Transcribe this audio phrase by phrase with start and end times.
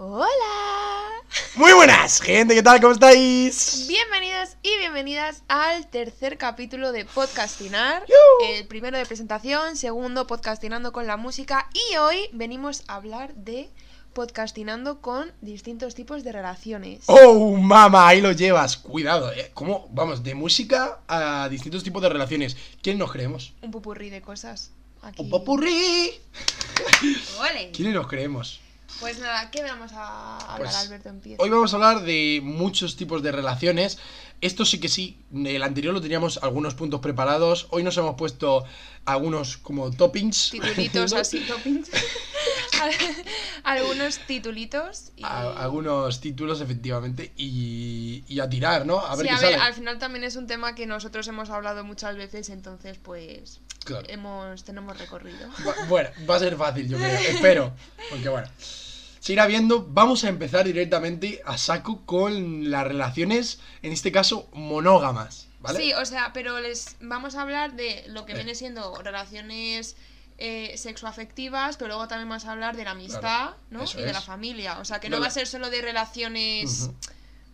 [0.00, 0.28] Hola.
[1.56, 2.80] Muy buenas, gente, ¿qué tal?
[2.80, 3.86] ¿Cómo estáis?
[3.88, 8.04] Bienvenidos y bienvenidas al tercer capítulo de Podcastinar.
[8.48, 13.70] El primero de presentación, segundo podcastinando con la música y hoy venimos a hablar de
[14.12, 17.02] podcastinando con distintos tipos de relaciones.
[17.06, 18.76] Oh, mamá, ahí lo llevas.
[18.76, 19.50] Cuidado, ¿eh?
[19.52, 19.88] ¿Cómo?
[19.90, 22.56] Vamos, de música a distintos tipos de relaciones.
[22.82, 23.52] ¿Quién nos creemos?
[23.62, 24.70] Un pupurrí de cosas.
[25.02, 25.22] Aquí.
[25.22, 26.12] ¡Un popurrí!
[27.40, 27.70] Ole.
[27.74, 28.60] ¿Quiénes nos creemos?
[29.00, 31.08] Pues nada, ¿qué vamos a hablar, Pues, Alberto?
[31.08, 31.42] Empieza.
[31.42, 33.98] Hoy vamos a hablar de muchos tipos de relaciones.
[34.40, 37.68] Esto sí que sí, el anterior lo teníamos algunos puntos preparados.
[37.70, 38.64] Hoy nos hemos puesto
[39.04, 40.50] algunos como toppings.
[40.50, 41.90] Titulitos así, toppings.
[43.64, 45.12] Algunos titulitos.
[45.16, 45.24] Y...
[45.24, 49.00] A- algunos títulos, efectivamente, y, y a tirar, ¿no?
[49.00, 49.62] A ver sí, qué a ver, sale.
[49.64, 54.06] al final también es un tema que nosotros hemos hablado muchas veces, entonces pues Claro.
[54.08, 55.48] hemos tenemos recorrido.
[55.66, 57.10] Va- Bueno, va a ser fácil, yo creo.
[57.20, 57.72] Espero.
[58.10, 58.48] Porque bueno.
[59.20, 59.84] Se irá viendo.
[59.90, 65.48] Vamos a empezar directamente a saco con las relaciones, en este caso, monógamas.
[65.60, 65.80] ¿Vale?
[65.80, 68.36] Sí, o sea, pero les vamos a hablar de lo que Eh.
[68.36, 69.96] viene siendo relaciones
[70.38, 73.84] eh, sexoafectivas, pero luego también vamos a hablar de la amistad, Claro, ¿no?
[73.84, 74.78] Y de la familia.
[74.78, 76.90] O sea, que no va a ser solo de relaciones.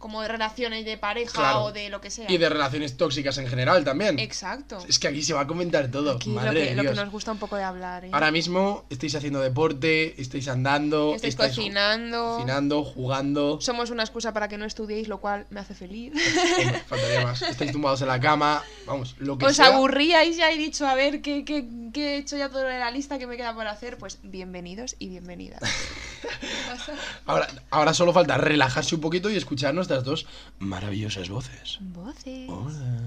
[0.05, 1.62] Como de relaciones de pareja Claro.
[1.64, 2.30] o de lo que sea.
[2.30, 4.19] Y de relaciones tóxicas en general también.
[4.19, 4.77] Exacto.
[4.86, 6.11] Es que aquí se va a comentar todo.
[6.16, 8.11] Aquí lo Madre que, de lo que nos gusta un poco de hablar, ¿eh?
[8.12, 12.34] Ahora mismo estáis haciendo deporte, estáis andando, Estáis estáis cocinando.
[12.34, 13.58] cocinando, jugando.
[13.62, 16.12] Somos una excusa para que no estudiéis, lo cual me hace feliz.
[16.86, 17.41] Faltaría más.
[17.41, 18.62] Estáis tumbados en la cama.
[18.84, 19.68] Vamos, lo que Os sea.
[19.68, 22.91] aburríais ya he dicho, a ver, ¿qué, qué, qué he hecho ya todo de la
[22.91, 23.96] lista que me queda por hacer?
[23.96, 25.61] Pues bienvenidos y bienvenidas.
[27.27, 30.27] Ahora, ahora solo falta relajarse un poquito y escuchar nuestras dos
[30.58, 31.78] maravillosas voces.
[31.80, 32.48] Voces.
[32.48, 33.00] Hola.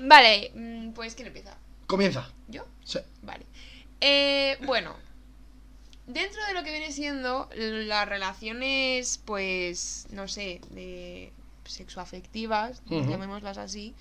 [0.00, 1.56] Vale, mm, pues ¿quién empieza?
[1.86, 2.30] Comienza.
[2.48, 2.64] ¿Yo?
[2.84, 3.00] Sí.
[3.22, 3.44] Vale.
[4.00, 4.94] Eh, bueno,
[6.06, 11.32] dentro de lo que viene siendo las relaciones, pues, no sé, de
[11.64, 13.08] sexoafectivas, Ujú.
[13.10, 13.94] llamémoslas así,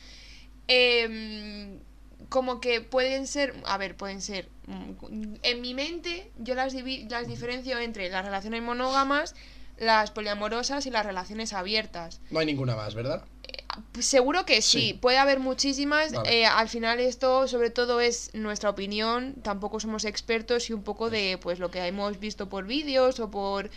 [0.67, 1.79] em,
[2.29, 4.49] como que pueden ser, a ver, pueden ser,
[5.43, 9.35] en mi mente yo las, las diferencio entre las relaciones monógamas,
[9.77, 12.21] las poliamorosas y las relaciones abiertas.
[12.29, 13.23] No hay ninguna más, ¿verdad?
[13.93, 14.93] Pues Seguro que sí, Sí.
[14.93, 16.11] puede haber muchísimas.
[16.11, 16.41] Vale.
[16.41, 21.09] eh, al final esto sobre todo es nuestra opinión, tampoco somos expertos y un poco
[21.09, 23.69] de pues lo que hemos visto por vídeos o por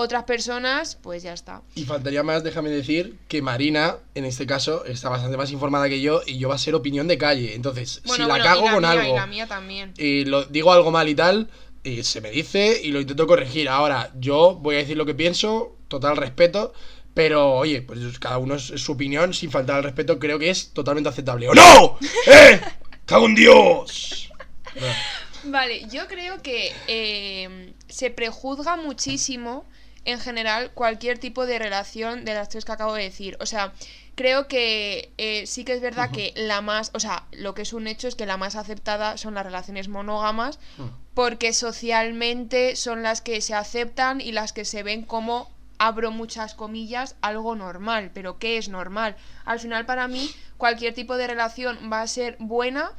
[0.00, 1.62] otras personas, pues ya está.
[1.74, 6.00] Y faltaría más, déjame decir, que Marina, en este caso, está bastante más informada que
[6.00, 7.54] yo y yo va a ser opinión de calle.
[7.54, 9.94] Entonces, Bueno, si la bueno, cago y la con mía, algo Y la mía también.
[9.98, 11.48] y lo digo algo mal y tal,
[11.82, 13.68] y se me dice y lo intento corregir.
[13.68, 16.72] Ahora, yo voy a decir lo que pienso, total respeto,
[17.14, 20.50] pero oye, pues cada uno es, es su opinión, sin faltar al respeto, creo que
[20.50, 21.48] es totalmente aceptable.
[21.48, 21.98] ¡O no!
[22.26, 22.60] ¡Eh!
[23.06, 24.30] ¡Cago en Dios!
[25.44, 29.64] Vale, yo creo que eh, se prejuzga muchísimo
[30.04, 33.36] en general cualquier tipo de relación de las tres que acabo de decir.
[33.40, 33.72] O sea,
[34.14, 37.72] creo que eh, sí que es verdad que la más, o sea, lo que es
[37.72, 40.58] un hecho es que la más aceptada son las relaciones monógamas
[41.14, 46.54] porque socialmente son las que se aceptan y las que se ven como abro muchas
[46.54, 48.10] comillas, algo normal.
[48.12, 49.16] Pero ¿qué es normal?
[49.44, 52.92] Al final para mí cualquier tipo de relación va a ser buena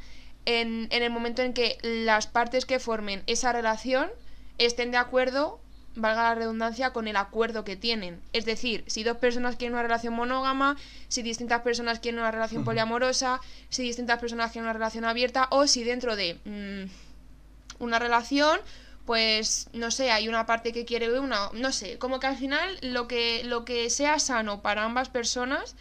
[0.45, 4.09] en, en el momento en que las partes que formen esa relación
[4.57, 5.59] estén de acuerdo,
[5.95, 8.21] valga la redundancia, con el acuerdo que tienen.
[8.33, 12.63] Es decir, si dos personas quieren una relación monógama, si distintas personas quieren una relación
[12.63, 18.59] poliamorosa, si distintas personas quieren una relación abierta o si dentro de mm, una relación
[19.05, 22.77] pues no sé, hay una parte que quiere una, no sé, como que al final
[22.81, 25.75] lo que lo que sea sano para ambas personas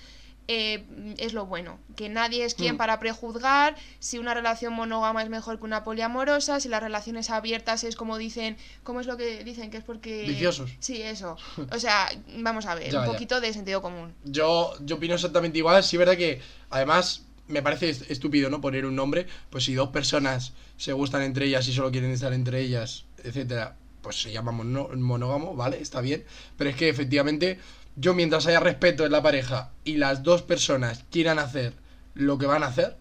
[0.52, 2.78] eh, es lo bueno, que nadie es quien Mm.
[2.78, 7.84] para prejuzgar si una relación monógama es mejor que una poliamorosa, si las relaciones abiertas
[7.84, 9.70] es como dicen, ¿cómo es lo que dicen?
[9.70, 10.24] Que es porque...
[10.26, 10.72] Viciosos.
[10.80, 11.36] Sí, eso.
[11.72, 13.12] O sea, vamos a ver, Ya, un ya.
[13.12, 14.12] poquito de sentido común.
[14.24, 15.84] Yo, yo opino exactamente igual.
[15.84, 16.40] Sí, verdad que
[16.70, 18.60] además me parece est- estúpido, ¿no?
[18.60, 19.26] Poner un nombre.
[19.50, 23.76] Pues si dos personas se gustan entre ellas y solo quieren estar entre ellas, etcétera,
[24.02, 25.80] pues se llama monógamo, ¿vale?
[25.80, 26.24] Está bien.
[26.56, 27.58] Pero es que efectivamente,
[27.96, 31.74] yo mientras haya respeto en la pareja y las dos personas quieran hacer
[32.14, 32.96] lo que van a hacer,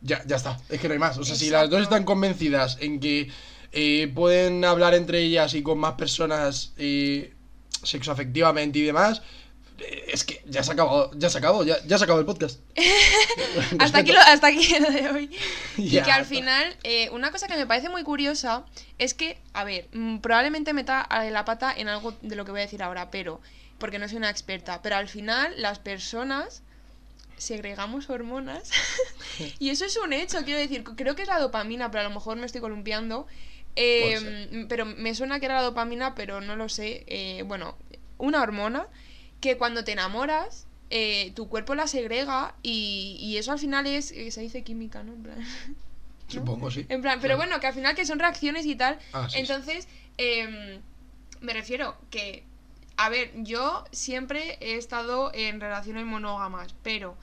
[0.00, 0.58] ya, ya está.
[0.68, 1.18] Es que no hay más.
[1.18, 3.30] O sea, si las dos están convencidas en que
[3.72, 7.32] eh, pueden hablar entre ellas y con más personas eh,
[7.82, 9.22] sexoafectivamente y demás,
[9.78, 12.60] eh, es que ya se acabó, ya se acabó, ya, ya se acabó el podcast.
[13.78, 15.30] hasta aquí lo, hasta aquí lo de hoy.
[15.78, 16.04] Y Ya.
[16.04, 18.64] que al final, eh, una cosa que me parece muy curiosa
[18.98, 22.60] es que, a ver, mm, probablemente meta la pata en algo de lo que voy
[22.60, 23.40] a decir ahora, pero,
[23.82, 26.62] porque no soy una experta, pero al final las personas
[27.36, 28.70] segregamos hormonas
[29.58, 32.14] y eso es un hecho, quiero decir, creo que es la dopamina, pero a lo
[32.14, 33.26] mejor me estoy columpiando.
[33.74, 37.02] Eh, pero me suena que era la dopamina, pero no lo sé.
[37.08, 37.76] Eh, bueno,
[38.18, 38.86] una hormona
[39.40, 44.40] que cuando te enamoras, eh, tu cuerpo la segrega y, eso al final es, se
[44.42, 45.14] dice química, ¿no?
[45.14, 45.38] En plan,
[46.28, 46.86] Supongo, sí.
[46.88, 49.00] En plan, pero bueno, que al final que son reacciones y tal.
[49.12, 49.88] Ah, Entonces,
[50.18, 50.80] em,
[51.40, 52.44] me refiero que,
[52.96, 57.16] a ver, yo siempre he estado en relaciones monógamas, pero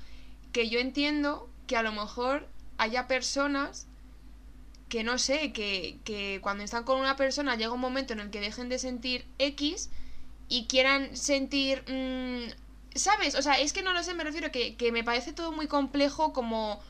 [0.51, 3.87] que yo entiendo que a lo mejor haya personas
[4.89, 8.31] que no sé, que, que cuando están con una persona llega un momento en el
[8.31, 9.89] que dejen de sentir X
[10.49, 11.83] y quieran sentir...
[11.87, 12.51] Mm,
[12.95, 13.35] ¿Sabes?
[13.35, 15.67] O sea, es que no lo sé, me refiero que, que me parece todo muy
[15.67, 16.81] complejo como...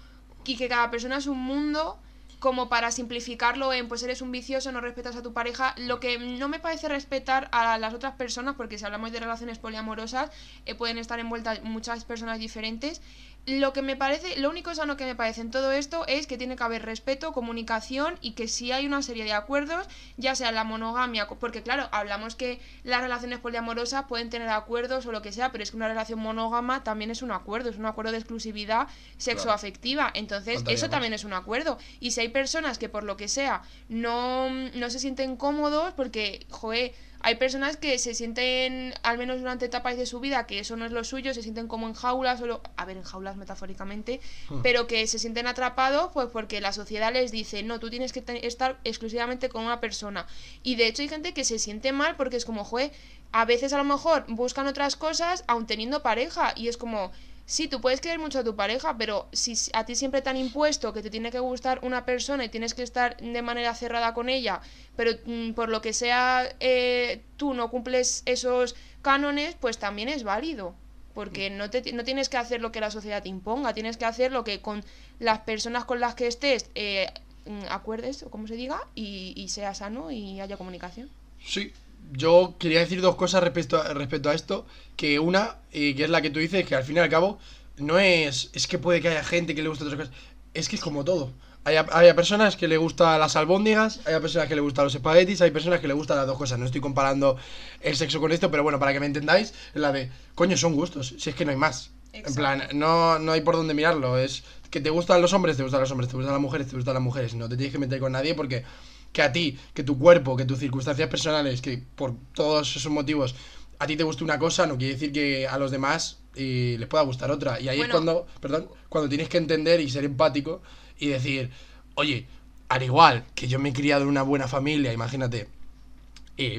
[0.46, 2.00] Y que cada persona es un mundo
[2.40, 5.76] como para simplificarlo en pues eres un vicioso, no respetas a tu pareja.
[5.78, 9.60] Lo que no me parece respetar a las otras personas, porque si hablamos de relaciones
[9.60, 10.32] poliamorosas,
[10.66, 13.02] eh, pueden estar envueltas muchas personas diferentes,
[13.46, 16.38] lo que me parece, lo único sano que me parece en todo esto es que
[16.38, 19.88] tiene que haber respeto, comunicación y que si hay una serie de acuerdos,
[20.18, 25.12] ya sea la monogamia, porque claro, hablamos que las relaciones poliamorosas pueden tener acuerdos o
[25.12, 27.86] lo que sea, pero es que una relación monógama también es un acuerdo, es un
[27.86, 28.88] acuerdo de exclusividad
[29.18, 31.78] sexoafectiva, entonces eso también es un acuerdo.
[32.00, 36.46] Y si hay personas que por lo que sea no, no se sienten cómodos, porque,
[36.50, 40.78] joder, hay personas que se sienten, al menos durante etapas de su vida, que eso
[40.78, 44.22] no es lo suyo, se sienten como en jaulas, solo, a ver, en jaulas metafóricamente,
[44.50, 44.62] hmm.
[44.62, 48.24] pero que se sienten atrapados pues porque la sociedad les dice, no, tú tienes que
[48.44, 50.28] estar exclusivamente con una persona.
[50.64, 52.92] Y de hecho hay gente que se siente mal porque es como, joder,
[53.32, 57.12] a veces a lo mejor buscan otras cosas aun teniendo pareja y es como,
[57.50, 60.38] sí, tú puedes querer mucho a tu pareja, pero si a ti siempre te han
[60.38, 64.14] impuesto que te tiene que gustar una persona y tienes que estar de manera cerrada
[64.14, 64.62] con ella,
[64.96, 70.24] pero mm, por lo que sea eh, tú no cumples esos cánones, pues también es
[70.24, 70.76] válido.
[71.16, 74.06] Porque no, te, no tienes que hacer lo que la sociedad te imponga, tienes que
[74.06, 74.86] hacer lo que con
[75.18, 77.12] las personas con las que estés eh,
[77.46, 81.10] mm, acuerdes, o como se diga, y, y sea sano y haya comunicación.
[81.44, 81.74] Sí,
[82.12, 84.66] yo quería decir dos cosas respecto a, respecto a esto.
[84.96, 87.40] Que una, y que es la que tú dices, que al fin y al cabo,
[87.78, 88.50] no es.
[88.54, 90.14] Es que puede que haya gente que le guste otras cosas.
[90.54, 91.32] Es que es como todo.
[91.66, 95.42] Hay, hay personas que le gustan las albóndigas, hay personas que le gustan los espaguetis,
[95.42, 96.58] hay personas que le gustan las dos cosas.
[96.58, 97.38] No estoy comparando
[97.82, 101.16] el sexo con esto, pero bueno, para que me entendáis, la de, coño, son gustos,
[101.18, 101.92] si es que no hay más.
[102.12, 104.18] En plan, no, no hay por dónde mirarlo.
[104.18, 106.76] Es que te gustan los hombres, te gustan los hombres, te gustan las mujeres, te
[106.76, 107.34] gustan las mujeres.
[107.36, 108.64] No te tienes que meter con nadie porque
[109.12, 113.36] que a ti, que tu cuerpo, que tus circunstancias personales, que por todos esos motivos
[113.80, 116.88] a ti te guste una cosa, no quiere decir que a los demás eh, les
[116.88, 117.60] pueda gustar otra.
[117.62, 120.62] Y ahí es cuando, perdón, cuando tienes que entender y ser empático
[120.98, 121.50] y decir,
[121.96, 122.28] oye,
[122.68, 125.48] al igual que yo me he criado en una buena familia, imagínate,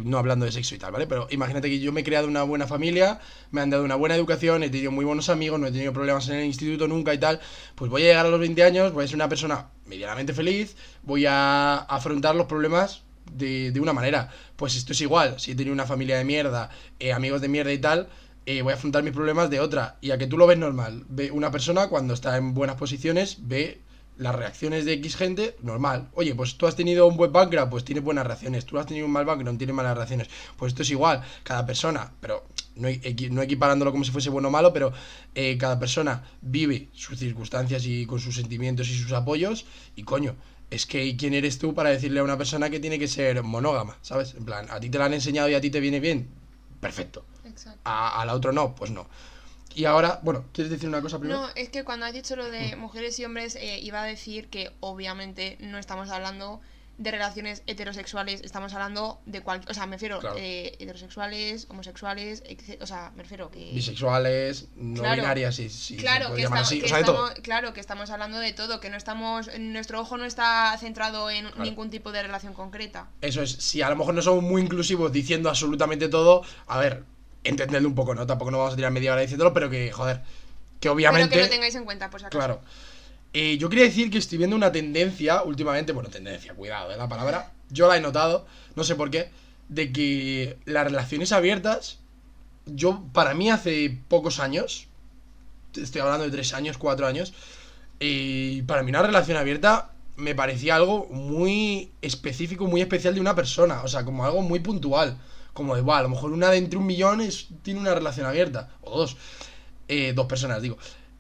[0.05, 1.07] no hablando de sexo y tal, ¿vale?
[1.07, 3.21] Pero imagínate que yo me he creado una buena familia,
[3.51, 6.29] me han dado una buena educación, he tenido muy buenos amigos, no he tenido problemas
[6.29, 7.41] en el instituto nunca y tal,
[7.75, 10.77] pues voy a llegar a los 20 años, voy a ser una persona medianamente feliz,
[11.03, 13.03] voy a afrontar los problemas
[13.33, 14.31] de, de una manera.
[14.57, 17.73] Pues esto es igual, si he tenido una familia de mierda, eh, amigos de mierda
[17.73, 18.09] y tal,
[18.47, 19.99] eh, voy a afrontar mis problemas de otra.
[20.01, 23.39] Y a que tú lo ves normal, ve una persona cuando está en buenas posiciones,
[23.41, 23.83] ve
[24.17, 26.09] las reacciones de X gente, normal.
[26.15, 28.67] Oye, pues tú has tenido un buen background, pues tiene buenas reacciones.
[28.67, 30.29] Tú has tenido un mal background, tiene malas reacciones.
[30.57, 32.45] Pues esto es igual, cada persona, pero
[32.81, 32.89] no,
[33.31, 34.93] no equiparándolo como si fuese bueno o malo, pero
[35.35, 39.67] eh, cada persona vive sus circunstancias y con sus sentimientos y sus apoyos.
[39.97, 40.37] Y coño,
[40.71, 43.99] es que ¿quién eres tú para decirle a una persona que tiene que ser monógama?
[44.03, 44.35] ¿Sabes?
[44.35, 46.29] En plan, a ti te la han enseñado y a ti te viene bien.
[46.81, 47.25] Perfecto.
[47.85, 49.07] A, a la otra no, pues no.
[49.75, 51.41] Y ahora, bueno, ¿quieres decir una cosa primero?
[51.41, 54.49] No, es que cuando has dicho lo de mujeres y hombres, eh, iba a decir
[54.49, 56.61] que obviamente no estamos hablando
[57.01, 59.71] de relaciones heterosexuales, estamos hablando de cualquier.
[59.71, 62.43] O sea, me refiero eh, heterosexuales, homosexuales,
[62.79, 63.73] o sea, me refiero que.
[63.73, 65.97] Bisexuales, no binarias, sí, sí.
[65.97, 69.49] Claro, que, estamos, claro, que estamos hablando de todo, que no estamos.
[69.59, 73.09] Nuestro ojo no está centrado en ningún tipo de relación concreta.
[73.23, 77.05] Eso es, si a lo mejor no somos muy inclusivos diciendo absolutamente todo, a ver,
[77.45, 78.27] entendedlo un poco, ¿no?
[78.27, 80.21] Tampoco nos vamos a tirar media hora diciéndolo, pero que, joder,
[80.81, 81.31] que obviamente...
[81.31, 82.39] Pero que lo tengáis en cuenta, por si acaso.
[82.39, 82.61] Claro.
[83.33, 86.97] Eh, yo quería decir que estoy viendo una tendencia últimamente, bueno, tendencia, cuidado, ¿eh?
[86.97, 89.31] La palabra, yo la he notado, no sé por qué,
[89.69, 91.99] de que las relaciones abiertas,
[92.67, 94.89] yo, para mí hace pocos años,
[95.77, 97.33] estoy hablando de tres años, cuatro años,
[98.01, 103.37] y para mí una relación abierta me parecía algo muy específico, muy especial de una
[103.37, 105.19] persona, o sea, como algo muy puntual
[105.53, 107.21] como igual, a lo mejor una de entre un millón
[107.63, 109.17] tiene una relación abierta, o dos,
[109.89, 110.79] eh, dos personas, digo.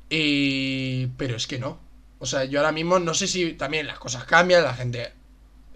[0.09, 1.79] Eh, pero es que no.
[2.21, 5.13] O sea, yo ahora mismo no sé si también las cosas cambian, la gente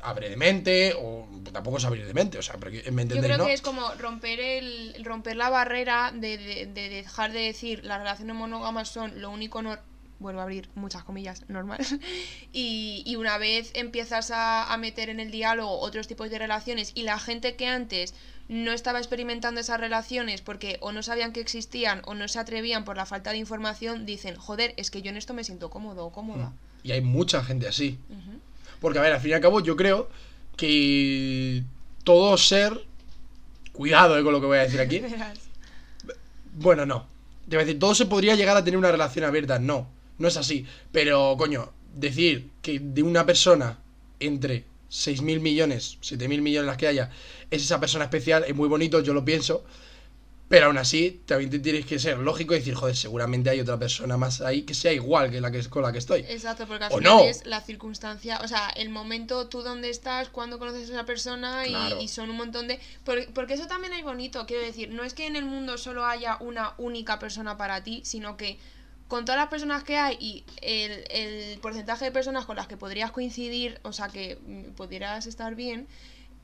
[0.02, 3.34] abre de mente, o tampoco es abrir de mente, o sea, pero me entendéis, Yo
[3.34, 7.82] creo que es como romper el romper la barrera de, de, de, dejar de decir
[7.84, 9.62] las relaciones monógamas son lo único
[10.24, 11.78] vuelvo a abrir muchas comillas, normal.
[12.52, 16.92] y, y una vez empiezas a, a meter en el diálogo otros tipos de relaciones
[16.94, 18.14] y la gente que antes
[18.48, 22.84] no estaba experimentando esas relaciones porque o no sabían que existían o no se atrevían
[22.84, 26.06] por la falta de información, dicen, joder, es que yo en esto me siento cómodo
[26.06, 26.52] o cómoda.
[26.82, 27.98] Y hay mucha gente así.
[28.80, 30.10] Porque, a ver, al fin y al cabo, yo creo
[30.56, 31.62] que
[32.04, 32.86] todo ser.
[33.72, 35.02] Cuidado eh, con lo que voy a decir aquí.
[36.56, 37.08] Bueno, no.
[37.48, 39.58] Te voy a decir, todo se podría llegar a tener una relación abierta.
[39.58, 39.88] No,
[40.18, 40.66] no es así.
[40.92, 43.78] Pero, coño, decir que de una persona
[44.21, 47.11] entre 6.000 millones, 7.000 millones las que haya,
[47.50, 49.64] es esa persona especial, es muy bonito, yo lo pienso.
[50.49, 53.78] Pero aún así, también te tienes que ser lógico y decir, joder, seguramente hay otra
[53.78, 56.21] persona más ahí que sea igual que la que con la que estoy.
[56.28, 57.25] Exacto, porque al ¿O final no?
[57.25, 61.66] es la circunstancia, o sea, el momento, tú dónde estás, cuándo conoces a esa persona
[61.66, 62.00] y, Claro.
[62.00, 62.78] y son un montón de...
[63.04, 66.04] por- porque eso también es bonito, quiero decir, no es que en el mundo solo
[66.04, 68.59] haya una única persona para ti, sino que
[69.08, 72.76] con todas las personas que hay y el, el porcentaje de personas con las que
[72.76, 75.87] podrías coincidir, o sea, que mm, pudieras estar bien,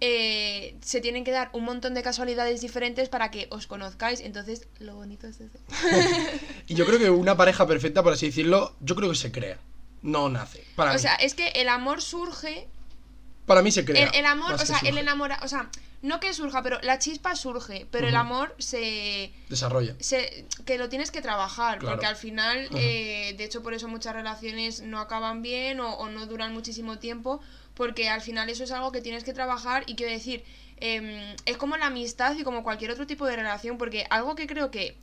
[0.02, 4.66] eh, se tienen que dar un montón de casualidades diferentes para que os conozcáis, entonces
[4.78, 5.58] lo bonito es eso.
[6.68, 9.58] Y yo creo que una pareja perfecta, por así decirlo, yo creo que se crea.
[10.02, 10.64] No nace.
[10.76, 11.00] Para O mí.
[11.00, 12.68] sea, es que el amor surge
[13.50, 14.06] para mí se crea.
[14.06, 15.68] El, el amor, o sea, el enamora, o sea,
[16.02, 19.96] no que surja, pero la chispa surge, pero el amor se, Desarrolla.
[19.98, 21.96] se que lo tienes que trabajar, Claro.
[21.96, 26.08] porque al final, eh, de hecho por eso muchas relaciones no acaban bien o, o
[26.08, 27.40] no duran muchísimo tiempo,
[27.74, 30.44] porque al final eso es algo que tienes que trabajar y quiero decir,
[30.76, 34.46] em, es como la amistad y como cualquier otro tipo de relación, porque algo que
[34.46, 34.96] creo que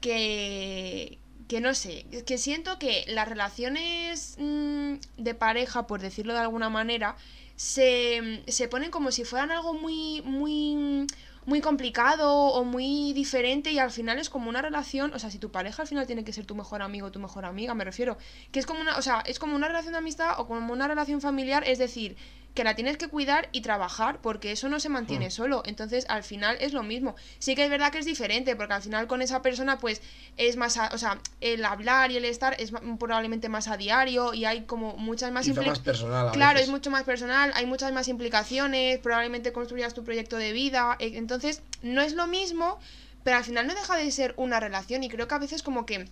[0.00, 6.40] que que no sé, que siento que las relaciones mm, de pareja, por decirlo de
[6.40, 7.16] alguna manera,
[7.58, 11.08] se, se ponen como si fueran algo muy, muy,
[11.44, 15.40] muy complicado o muy diferente y al final es como una relación, o sea, si
[15.40, 17.82] tu pareja al final tiene que ser tu mejor amigo o tu mejor amiga, me
[17.82, 18.16] refiero,
[18.52, 20.86] que es como una, o sea, es como una relación de amistad o como una
[20.86, 22.16] relación familiar, es decir,
[22.58, 25.30] que la tienes que cuidar y trabajar porque eso no se mantiene Mm.
[25.30, 27.14] solo, entonces al final es lo mismo.
[27.38, 30.02] Sí que es verdad que es diferente porque al final con esa persona pues
[30.36, 34.34] es más, a- o sea, el hablar y el estar es probablemente más a diario
[34.34, 36.28] y hay como muchas más Quizá impli- más personal.
[36.30, 36.66] a Claro, veces.
[36.66, 41.16] es mucho más personal, hay muchas más implicaciones, probablemente construyas tu proyecto de vida, e-
[41.16, 42.80] entonces no es lo mismo,
[43.22, 45.86] pero al final no deja de ser una relación y creo que a veces como
[45.86, 46.08] que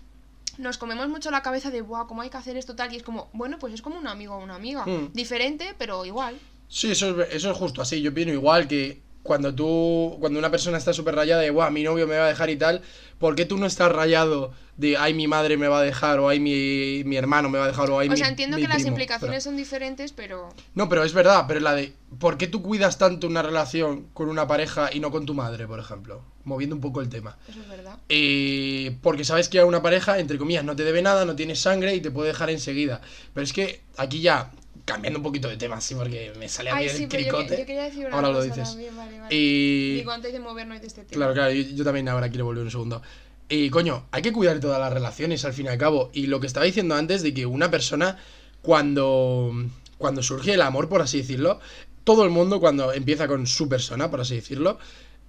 [0.59, 2.93] nos comemos mucho la cabeza de, wow, ¿cómo hay que hacer esto tal?
[2.93, 5.13] Y es como, bueno, pues es como un amigo o una amiga, Mm.
[5.13, 6.39] diferente, pero igual.
[6.69, 8.01] Sí, eso es, eso es justo así.
[8.03, 11.83] Yo opino igual que cuando tú, cuando una persona está súper rayada de, Buah, mi
[11.83, 12.83] novio me va a dejar y tal,
[13.19, 16.29] ¿por qué tú no estás rayado de, ay, mi madre me va a dejar, o
[16.29, 18.63] ay, mi, mi hermano me va a dejar, o ay, O mi sea, entiendo mi
[18.63, 18.91] que las primo"?
[18.91, 20.49] implicaciones son diferentes, pero...
[20.75, 24.29] No, pero es verdad, pero la de, ¿por qué tú cuidas tanto una relación con
[24.29, 26.23] una pareja y no con tu madre, por ejemplo?
[26.45, 27.39] Moviendo un poco el tema.
[27.49, 27.99] Eso es verdad.
[28.09, 31.59] Eh, porque sabes que a una pareja, entre comillas, no te debe nada, no tienes
[31.61, 33.01] sangre y te puede dejar enseguida.
[33.35, 34.53] Pero es que aquí ya,
[34.87, 37.23] cambiando un poquito de tema, sí, porque me sale a mí Ay, el sí, pero
[37.23, 37.59] cricote.
[37.59, 38.71] yo quería decir una Ahora lo dices.
[38.71, 39.35] también, vale, vale.
[39.35, 39.97] Y...
[39.97, 41.11] Digo, antes de movernos de este tema.
[41.13, 43.03] Claro, claro, yo, yo también ahora quiero volver un segundo.
[43.49, 46.11] Y coño, hay que cuidar todas las relaciones al fin y al cabo.
[46.15, 48.17] Y lo que estaba diciendo antes de que una persona,
[48.63, 49.53] cuando,
[49.99, 51.61] cuando surge el amor, por así decirlo,
[52.05, 54.79] todo el mundo cuando empieza con su persona, por así decirlo,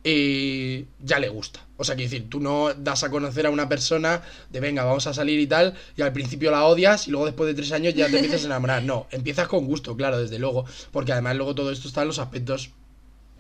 [0.04, 1.66] eh, ya le gusta.
[1.78, 5.06] O sea, quiero decir, tú no das a conocer a una persona de venga, vamos
[5.08, 7.94] a salir y tal, y al principio la odias y luego después de tres años
[7.94, 8.84] ya te empiezas a enamorar.
[8.84, 10.66] No, empiezas con gusto, claro, desde luego.
[10.92, 12.72] Porque además luego todo esto está en los aspectos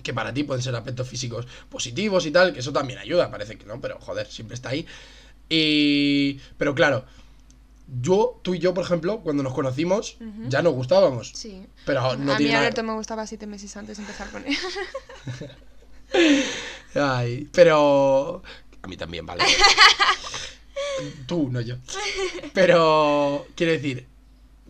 [0.03, 3.57] que para ti pueden ser aspectos físicos positivos y tal, que eso también ayuda, parece
[3.57, 4.85] que no, pero joder, siempre está ahí.
[5.49, 6.39] Y...
[6.57, 7.05] Pero claro,
[8.01, 10.17] yo, tú y yo, por ejemplo, cuando nos conocimos,
[10.49, 11.31] ya nos gustábamos.
[11.33, 11.65] Sí.
[11.85, 14.55] Pero no a mí nada- Alberto me gustaba siete meses antes de empezar con él.
[16.95, 18.41] Ay, pero...
[18.81, 19.43] A mí también, vale.
[21.27, 21.75] tú, no yo.
[22.53, 24.05] Pero, quiero decir,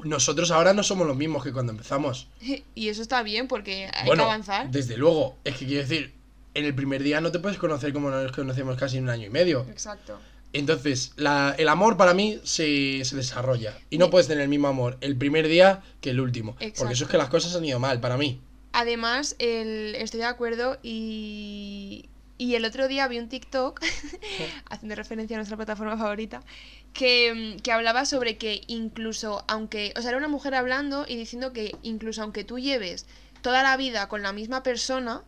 [0.04, 2.28] nosotros ahora no somos los mismos que cuando empezamos.
[2.76, 4.70] y eso está bien porque hay bueno, que avanzar.
[4.72, 6.14] desde luego, es que quiero decir,
[6.54, 9.28] en el primer día no te puedes conocer como nos conocemos casi en un año
[9.28, 9.66] y medio.
[9.70, 10.20] Exacto.
[10.54, 13.78] Entonces, la- el amor para mí se, se desarrolla.
[13.90, 16.54] Y no puedes tener el mismo amor el primer día que el último.
[16.54, 17.12] Porque eso es Exacto.
[17.12, 18.42] que las cosas han ido mal para mí.
[18.80, 23.82] Además, el, estoy de acuerdo y, y el otro día vi un TikTok,
[24.70, 26.44] haciendo referencia a nuestra plataforma favorita,
[26.94, 31.54] que, que hablaba sobre que incluso aunque, o sea, era una mujer hablando y diciendo
[31.54, 33.08] que incluso aunque tú lleves
[33.42, 35.24] toda la vida con la misma persona,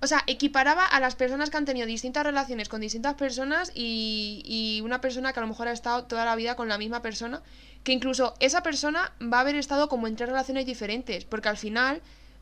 [0.00, 4.42] o sea, equiparaba a las personas que han tenido distintas relaciones con distintas personas y,
[4.44, 7.02] y una persona que a lo mejor ha estado toda la vida con la misma
[7.02, 7.42] persona,
[7.82, 11.56] que incluso esa persona va a haber estado como en tres relaciones diferentes, porque al
[11.56, 12.00] final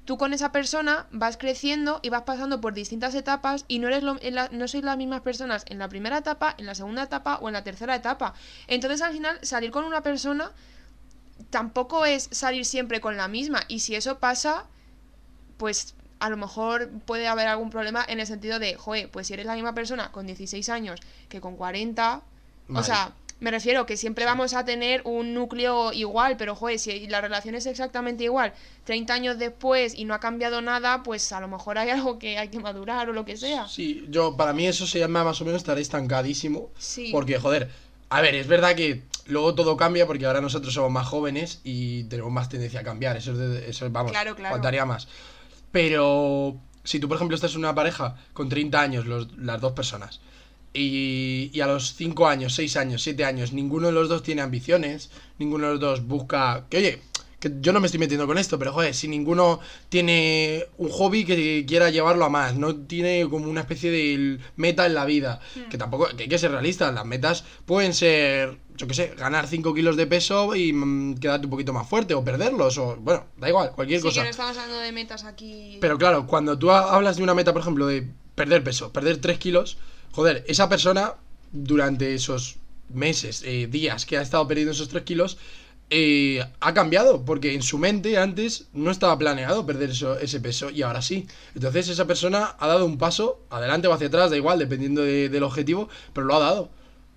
[0.09, 4.03] tú con esa persona vas creciendo y vas pasando por distintas etapas y no eres
[4.03, 4.17] lo,
[4.53, 7.53] no sois las mismas personas en la primera etapa, en la segunda etapa o en
[7.53, 8.33] la tercera etapa.
[8.69, 10.51] Entonces al final salir con una persona
[11.51, 14.65] tampoco es salir siempre con la misma y si eso pasa,
[15.59, 19.35] pues a lo mejor puede haber algún problema en el sentido de, joder, pues si
[19.35, 22.23] eres la misma persona con 16 años que con 40,
[22.75, 27.07] o sea, me refiero que siempre vamos a tener un núcleo igual, pero joder, si
[27.07, 28.53] la relación es exactamente igual,
[28.85, 32.39] 30 años después y no ha cambiado nada, pues a lo mejor hay algo que
[32.39, 33.69] hay que madurar o lo que sea.
[33.69, 36.71] Sí, yo, para mí eso se llama más o menos estar estancadísimo.
[36.79, 37.11] Sí.
[37.13, 37.71] Porque, joder,
[38.11, 42.05] a ver, es verdad que luego todo cambia porque ahora nosotros somos más jóvenes y
[42.05, 43.17] tenemos más tendencia a cambiar.
[43.17, 44.55] Eso, es eso vamos, claro, claro.
[44.55, 45.07] faltaría más.
[45.71, 50.21] Pero si tú, por ejemplo, estás en una pareja con 30 años, las dos personas,
[50.73, 55.11] y, a los 5 años, 6 años, 7 años, ninguno de los dos tiene ambiciones,
[55.39, 56.67] ninguno de los dos busca...
[56.69, 57.03] Que oye,
[57.41, 61.25] que yo no me estoy metiendo con esto, pero joder, si ninguno tiene un hobby
[61.25, 65.41] que quiera llevarlo a más, no tiene como una especie de meta en la vida,
[65.55, 65.69] hmm.
[65.69, 69.47] que tampoco, que hay que ser realista, las metas pueden ser, yo qué sé, ganar
[69.47, 73.27] 5 kilos de peso y mm, quedarte un poquito más fuerte, o perderlos, o bueno,
[73.37, 74.21] da igual, cualquier cosa.
[74.21, 75.79] Que no estamos hablando de metas aquí.
[75.81, 79.39] Pero claro, cuando tú hablas de una meta, por ejemplo, de perder peso, perder 3
[79.39, 79.79] kilos,
[80.19, 81.15] joder, esa persona
[81.53, 82.57] durante esos
[82.89, 85.39] meses, eh, días que ha estado perdiendo esos 3 kilos,
[85.91, 90.71] eh, ha cambiado, porque en su mente antes no estaba planeado perder eso, ese peso
[90.71, 91.29] y ahora sí.
[91.55, 95.43] Entonces esa persona ha dado un paso, adelante o hacia atrás, da igual, dependiendo del
[95.45, 96.69] objetivo, pero lo ha dado.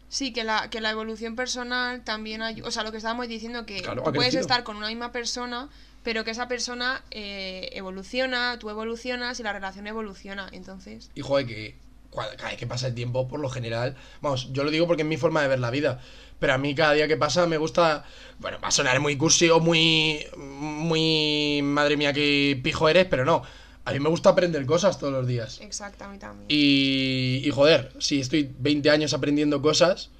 [0.08, 3.65] Sí, que la, que la evolución personal también hay, o sea, lo que estábamos diciendo,
[3.65, 5.70] que tú puedes estar con una misma persona,
[6.03, 11.10] pero que esa persona eh, evoluciona, tú evolucionas y la relación evoluciona, entonces...
[11.15, 14.72] Y joder, que cada vez que pasa el tiempo, por lo general, vamos, yo lo
[14.72, 16.01] digo porque es mi forma de ver la vida,
[16.39, 18.03] pero a mí cada día que pasa me gusta,
[18.39, 23.25] bueno, va a sonar muy cursi o muy, muy, madre mía, qué pijo eres, pero
[23.25, 23.44] no.
[23.84, 25.60] A mí me gusta aprender cosas todos los días.
[25.62, 26.46] Exacto, a mí también.
[26.50, 30.12] Y, y joder, si estoy 20 años aprendiendo cosas,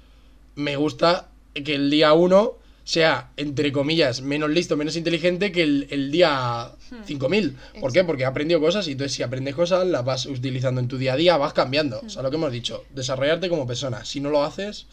[0.56, 6.10] me gusta que el día 1 sea, entre comillas, menos listo, menos inteligente que el,
[6.10, 6.72] día
[7.04, 7.50] 5000.
[7.50, 7.80] Hmm.
[7.80, 8.04] ¿Por qué?
[8.04, 11.12] Porque he aprendido cosas y entonces si aprendes cosas las vas utilizando en tu día
[11.12, 12.00] a día, vas cambiando.
[12.04, 12.24] O sea, hmm.
[12.24, 14.04] lo que hemos dicho, desarrollarte como persona.
[14.04, 14.86] Si no lo haces...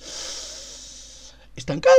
[1.55, 1.96] Estancado.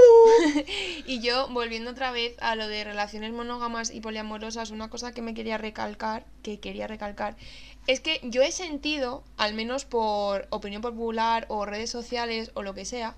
[1.06, 5.20] y yo, volviendo otra vez a lo de relaciones monógamas y poliamorosas, una cosa que
[5.20, 7.36] me quería recalcar, que quería recalcar,
[7.86, 12.72] es que yo he sentido, al menos por opinión popular o redes sociales o lo
[12.72, 13.16] que sea,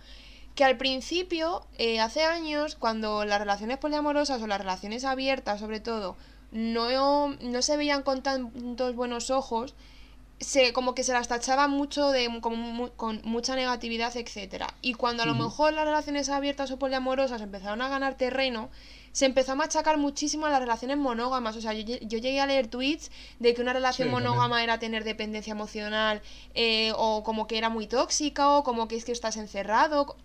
[0.54, 5.80] que al principio, eh, hace años, cuando las relaciones poliamorosas o las relaciones abiertas sobre
[5.80, 6.16] todo,
[6.50, 9.74] no, no se veían con tantos buenos ojos,
[10.38, 14.74] se, como que se las tachaba mucho de con mucha negatividad, etcétera.
[14.82, 18.68] Y cuando a lo mejor las relaciones abiertas o poliamorosas empezaron a ganar terreno,
[19.12, 21.56] se empezó a machacar muchísimo a las relaciones monógamas.
[21.56, 25.52] O sea, yo, llegué a leer tweets de que una relación monógama era tener dependencia
[25.52, 26.22] emocional,
[26.54, 30.16] eh, o como que era muy tóxica, o como que es que estás encerrado.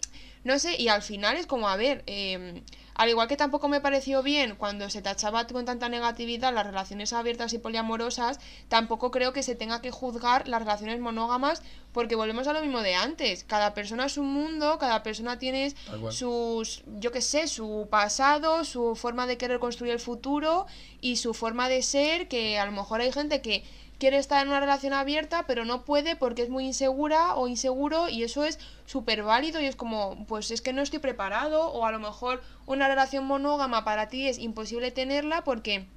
[0.43, 2.63] No sé, y al final es como, a ver, em,
[2.97, 7.13] al igual que tampoco me pareció bien cuando se tachaba con tanta negatividad las relaciones
[7.13, 11.61] abiertas y poliamorosas, tampoco creo que se tenga que juzgar las relaciones monógamas
[11.93, 13.43] porque volvemos a lo mismo de antes.
[13.43, 15.75] Cada persona es un mundo, cada persona tiene
[16.09, 20.65] sus, yo qué sé, su pasado, su forma de querer construir el futuro
[20.99, 23.63] y su forma de ser, que a lo mejor hay gente que
[23.99, 28.09] quiere estar en una relación abierta, pero no puede porque es muy insegura o inseguro
[28.09, 31.85] y eso es súper válido y es como, pues es que no estoy preparado o
[31.85, 35.87] a lo mejor una relación monógama para ti es imposible tenerla porque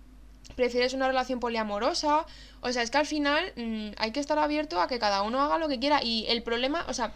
[0.56, 2.26] prefieres una relación poliamorosa.
[2.60, 5.40] O sea, es que al final mm, hay que estar abierto a que cada uno
[5.40, 7.12] haga lo que quiera y el problema, o sea,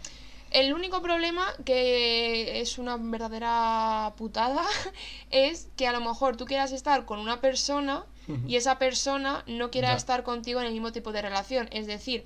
[0.55, 4.63] el único problema, que es una verdadera putada,
[5.29, 8.05] es que a lo mejor tú quieras estar con una persona
[8.47, 11.67] y esa persona no quiera estar contigo en el mismo tipo de relación.
[11.71, 12.23] Es decir,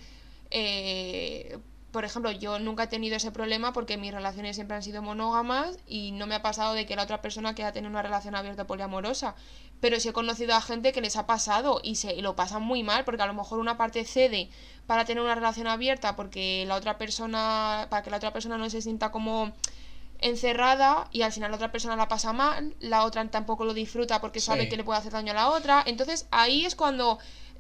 [0.52, 1.58] eh,
[1.92, 5.78] por ejemplo, yo nunca he tenido ese problema porque mis relaciones siempre han sido monógamas
[5.88, 8.68] y no me ha pasado de que la otra persona quiera tener una relación abierta
[8.68, 9.36] poliamorosa.
[9.80, 12.62] Pero sí he conocido a gente que les ha pasado y se y lo pasan
[12.62, 14.50] muy mal porque a lo mejor una parte cede
[14.86, 18.70] para tener una relación abierta porque la otra persona, para que la otra persona no
[18.70, 19.54] se sienta como
[20.22, 24.20] encerrada y al final la otra persona la pasa mal, la otra tampoco lo disfruta
[24.22, 25.84] porque sabe que le puede hacer daño a la otra.
[25.86, 27.20] Entonces ahí es cuando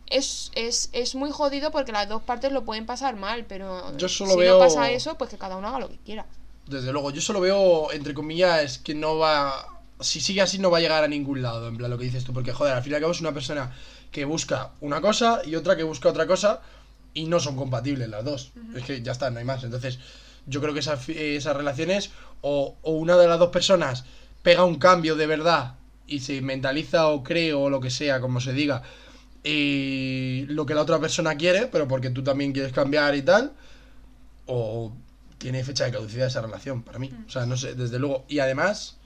[0.09, 4.09] es, es, es muy jodido porque las dos partes lo pueden pasar mal, pero yo
[4.09, 4.53] solo si veo...
[4.53, 6.25] no pasa eso, pues que cada uno haga lo que quiera.
[6.67, 9.65] Desde luego, yo solo veo, entre comillas, que no va...
[9.99, 12.23] Si sigue así no va a llegar a ningún lado, en plan lo que dices
[12.23, 13.75] tú, porque joder, al fin y al cabo es una persona
[14.11, 16.61] que busca una cosa y otra que busca otra cosa
[17.13, 18.51] y no son compatibles las dos.
[18.75, 19.63] Es que ya está, no hay más.
[19.63, 19.99] Entonces,
[20.45, 24.05] yo creo que esas, esas relaciones o, o, una de las dos personas
[24.41, 25.75] pega un cambio de verdad
[26.07, 28.83] y se mentaliza o cree o lo que sea, como se diga,
[29.43, 33.53] y lo que la otra persona quiere, pero porque tú también quieres cambiar y tal,
[34.45, 34.91] o
[35.37, 37.11] tiene fecha de caducidad esa relación para mí.
[37.27, 38.25] O sea, no sé, desde luego.
[38.27, 38.97] Y además,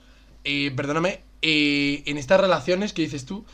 [0.42, 3.44] eh, perdóname, eh, en estas relaciones que dices tú,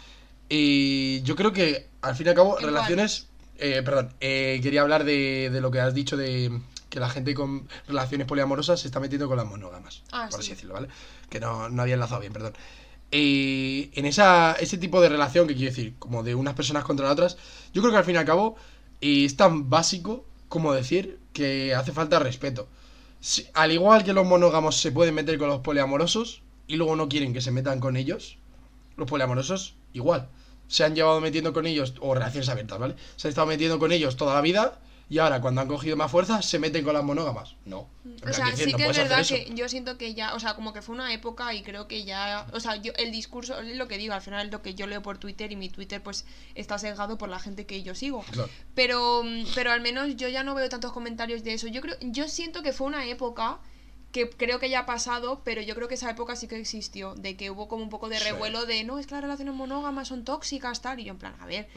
[0.48, 3.26] eh, yo creo que al fin y al cabo, ¿En relaciones...
[3.58, 6.50] eh, perdón, eh, quería hablar de, de lo que has dicho de
[6.88, 10.48] que la gente con relaciones poliamorosas se está metiendo con las monógamas, Ah, por así
[10.48, 10.54] sí.
[10.54, 10.88] decirlo, ¿vale?
[11.28, 12.54] Que no, no había enlazado bien, perdón.
[13.12, 17.06] Eh, en esa, ese tipo de relación, que quiero decir, como de unas personas contra
[17.06, 17.36] las otras,
[17.72, 18.56] yo creo que al fin y al cabo
[19.00, 22.68] eh, es tan básico como decir que hace falta respeto.
[23.20, 27.08] Si- al igual que los monógamos se pueden meter con los poliamorosos y luego no
[27.08, 28.38] quieren que se metan con ellos,
[28.96, 30.28] los poliamorosos igual.
[30.68, 32.94] Se han llevado metiendo con ellos, o relaciones abiertas, ¿vale?
[33.16, 36.08] Se han estado metiendo con ellos toda la vida y ahora cuando han cogido más
[36.08, 37.56] fuerza se meten con las monógamas.
[37.64, 37.88] No.
[38.22, 40.40] O sea, decir, sí no que es hacer verdad que yo siento que ya, o
[40.40, 43.58] sea, como que fue una época y creo que ya, o sea, yo el discurso,
[43.58, 45.68] es lo que digo, al final es lo que yo leo por Twitter y mi
[45.68, 48.24] Twitter pues está sesgado por la gente que yo sigo.
[48.30, 48.48] Claro.
[48.76, 51.66] Pero, mm, pero al menos yo ya no veo tantos comentarios de eso.
[51.66, 53.58] Yo creo, yo siento que fue una época
[54.12, 57.14] que creo que ya ha pasado, pero yo creo que esa época sí que existió,
[57.14, 58.24] de que hubo como un poco de Sí.
[58.24, 61.34] revuelo de, no, es que las relaciones monógamas son tóxicas, tal, y yo en plan,
[61.40, 61.68] a ver,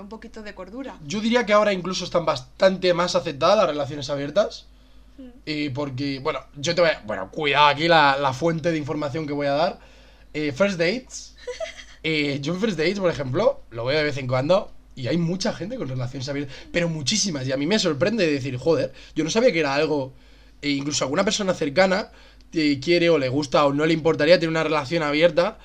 [0.00, 0.98] un poquito de cordura.
[1.06, 4.66] Yo diría que ahora incluso están bastante más aceptadas las relaciones abiertas.
[5.16, 5.28] Mm.
[5.46, 7.00] Y porque, bueno, yo te voy a.
[7.06, 9.78] Bueno, cuidado aquí la, la fuente de información que voy a dar.
[10.32, 11.36] Eh, first Dates.
[12.06, 14.70] Eh, yo en First Dates, por ejemplo, lo veo de vez en cuando.
[14.94, 16.54] Y hay mucha gente con relaciones abiertas.
[16.70, 17.46] Pero muchísimas.
[17.48, 20.12] Y a mí me sorprende decir, joder, yo no sabía que era algo.
[20.64, 22.10] E incluso alguna persona cercana
[22.54, 25.58] eh, quiere o le gusta o no le importaría tener una relación abierta.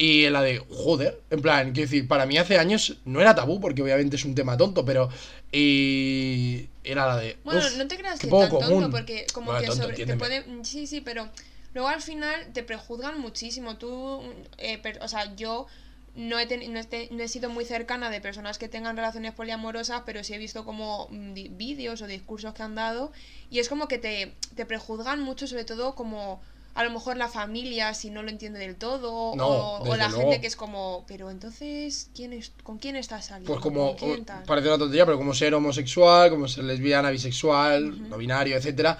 [0.00, 3.60] Y la de, joder, en plan, quiero decir, para mí hace años no era tabú,
[3.60, 5.10] porque obviamente es un tema tonto, pero.
[5.52, 6.68] Y.
[6.84, 7.36] Era la de.
[7.44, 8.90] Bueno, no te creas que poco tan tonto, común.
[8.90, 10.44] porque como Bueno, que tonto, sobre, te puede...
[10.64, 11.28] Sí, sí, pero
[11.74, 13.76] luego al final te prejuzgan muchísimo.
[13.76, 14.22] Tú,
[14.56, 15.66] eh, per- o sea, yo
[16.14, 18.96] no he, teni- no, he te- no he sido muy cercana de personas que tengan
[18.96, 23.12] relaciones poliamorosas, pero sí he visto como mm, vídeos o discursos que han dado
[23.50, 26.40] y es como que te, te prejuzgan mucho, sobre todo como...
[26.74, 30.22] A lo mejor la familia, si no lo entiende del todo, No, o, la luego.
[30.22, 33.52] gente que es como, pero entonces, ¿quién es, ¿con quién estás saliendo?
[33.54, 34.44] Pues como, ¿Con quién tal?".
[34.44, 38.96] parece una tontería, pero como ser homosexual, como ser lesbiana, bisexual, no binario, etcétera,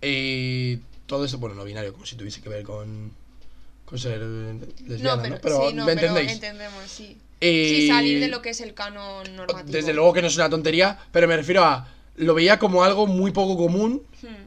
[0.00, 3.14] eh, todo eso, bueno, no binario, como si tuviese que ver con,
[3.92, 4.20] con ser
[4.86, 5.36] lesbiana, ¿no?
[5.42, 6.32] Pero, sí, no, ¿me pero entendéis?
[6.32, 7.18] entendemos, sí.
[7.42, 9.70] Eh, Sí, salir de lo que es el canon normativo.
[9.70, 13.06] Desde luego que no es una tontería, pero me refiero a, lo veía como algo
[13.06, 14.46] muy poco común Hmm.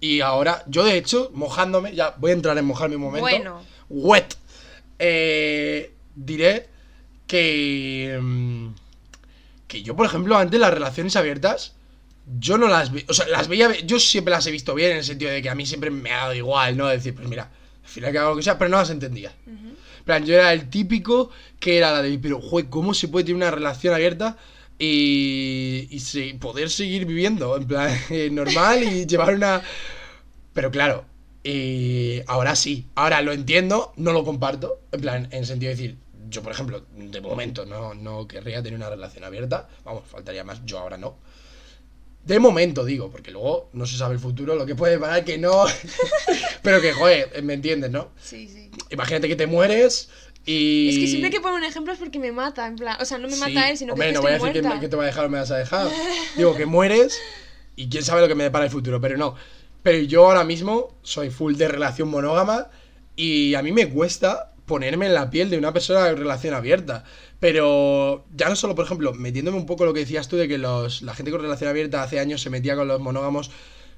[0.00, 3.20] y ahora, yo de hecho, mojándome, ya voy a entrar en mojarme un momento.
[3.28, 3.62] Bueno.
[3.90, 4.34] Wet.
[4.98, 6.68] Eh, diré
[7.26, 8.18] que.
[8.20, 8.68] mm,
[9.66, 11.74] Que yo, por ejemplo, antes las relaciones abiertas.
[12.38, 13.04] Yo no las vi.
[13.08, 13.72] O sea, las veía.
[13.80, 16.12] Yo siempre las he visto bien en el sentido de que a mí siempre me
[16.12, 16.86] ha dado igual, ¿no?
[16.88, 17.50] Decir, pues mira,
[17.90, 19.32] final que hago lo que sea, pero no las entendía.
[19.46, 23.24] En plan, yo era el típico que era la de, pero, joder, ¿cómo se puede
[23.24, 24.36] tener una relación abierta
[24.78, 27.56] y, y se- poder seguir viviendo?
[27.56, 29.62] En plan, eh, normal y llevar una...
[30.52, 31.04] Pero claro,
[31.44, 35.96] eh, ahora sí, ahora lo entiendo, no lo comparto, en plan, en sentido de decir,
[36.28, 40.64] yo por ejemplo, de momento no, no querría tener una relación abierta, vamos, faltaría más,
[40.64, 41.16] yo ahora no.
[42.24, 45.38] De momento digo, porque luego no se sabe el futuro, lo que puede parar que
[45.38, 45.64] no,
[46.62, 48.10] pero que, joder, me entiendes, ¿no?
[48.22, 48.70] Sí, sí.
[48.90, 50.10] Imagínate que te mueres
[50.44, 50.90] y.
[50.90, 52.96] Es que siempre que pongo un ejemplo es porque me mata, en plan.
[53.00, 54.52] O sea, no me Sí, mata él, sino hombre, que, no es voy a estoy
[54.52, 55.88] decir que, que te va a dejar o me vas a dejar.
[56.36, 57.18] Digo que mueres
[57.76, 59.34] y quién sabe lo que me depara el futuro, pero no.
[59.82, 62.68] Pero yo ahora mismo soy full de relación monógama
[63.16, 67.04] y a mí me cuesta ponerme en la piel de una persona en relación abierta.
[67.40, 70.58] Pero ya no solo, por ejemplo, metiéndome un poco lo que decías tú de que
[70.58, 73.50] los, la gente con relación abierta hace años se metía con los monógamos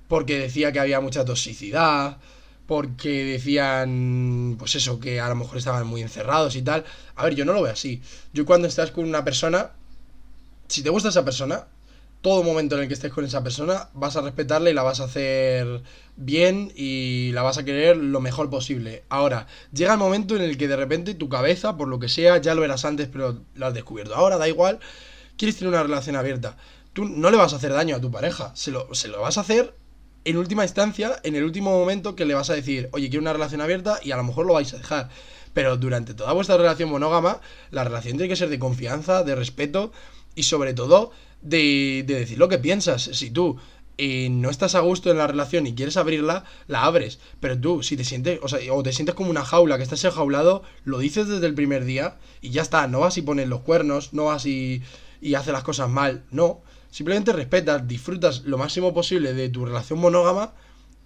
[0.09, 2.19] porque decía que había mucha toxicidad,
[2.67, 6.85] porque decían, pues eso, que a lo mejor estaban muy encerrados y tal.
[7.17, 8.01] A ver, yo no lo veo así.
[8.33, 9.73] Yo cuando estás con una persona,
[10.69, 11.67] si te gusta esa persona,
[12.23, 15.01] todo momento en el que estés con esa persona, vas a respetarla y la vas
[15.01, 15.83] a hacer
[16.17, 19.03] bien y la vas a querer lo mejor posible.
[19.09, 22.39] Ahora, llega el momento en el que de repente tu cabeza, por lo que sea,
[22.39, 24.15] ya lo eras antes, pero lo has descubierto.
[24.15, 24.79] Ahora da igual,
[25.37, 26.57] quieres tener una relación abierta.
[26.93, 29.37] Tú no le vas a hacer daño a tu pareja, se lo, se lo vas
[29.37, 29.75] a hacer
[30.25, 33.33] en última instancia, en el último momento que le vas a decir, oye, quiero una
[33.33, 35.09] relación abierta y a lo mejor lo vais a dejar.
[35.53, 39.93] Pero durante toda vuestra relación monógama, la relación tiene que ser de confianza, de respeto
[40.35, 43.03] y sobre todo de, de decir lo que piensas.
[43.03, 43.59] Si tú
[43.99, 47.19] eh, no estás a gusto en la relación y quieres abrirla, la abres.
[47.41, 50.05] Pero tú, si te sientes, o sea, o te sientes como una jaula, que estás
[50.05, 52.87] enjaulado, lo dices desde el primer día y ya está.
[52.87, 54.83] No vas y pones los cuernos, no vas y,
[55.21, 56.25] y haces las cosas mal.
[56.31, 56.63] No.
[56.91, 60.55] Simplemente respetas, disfrutas lo máximo posible de tu relación monógama.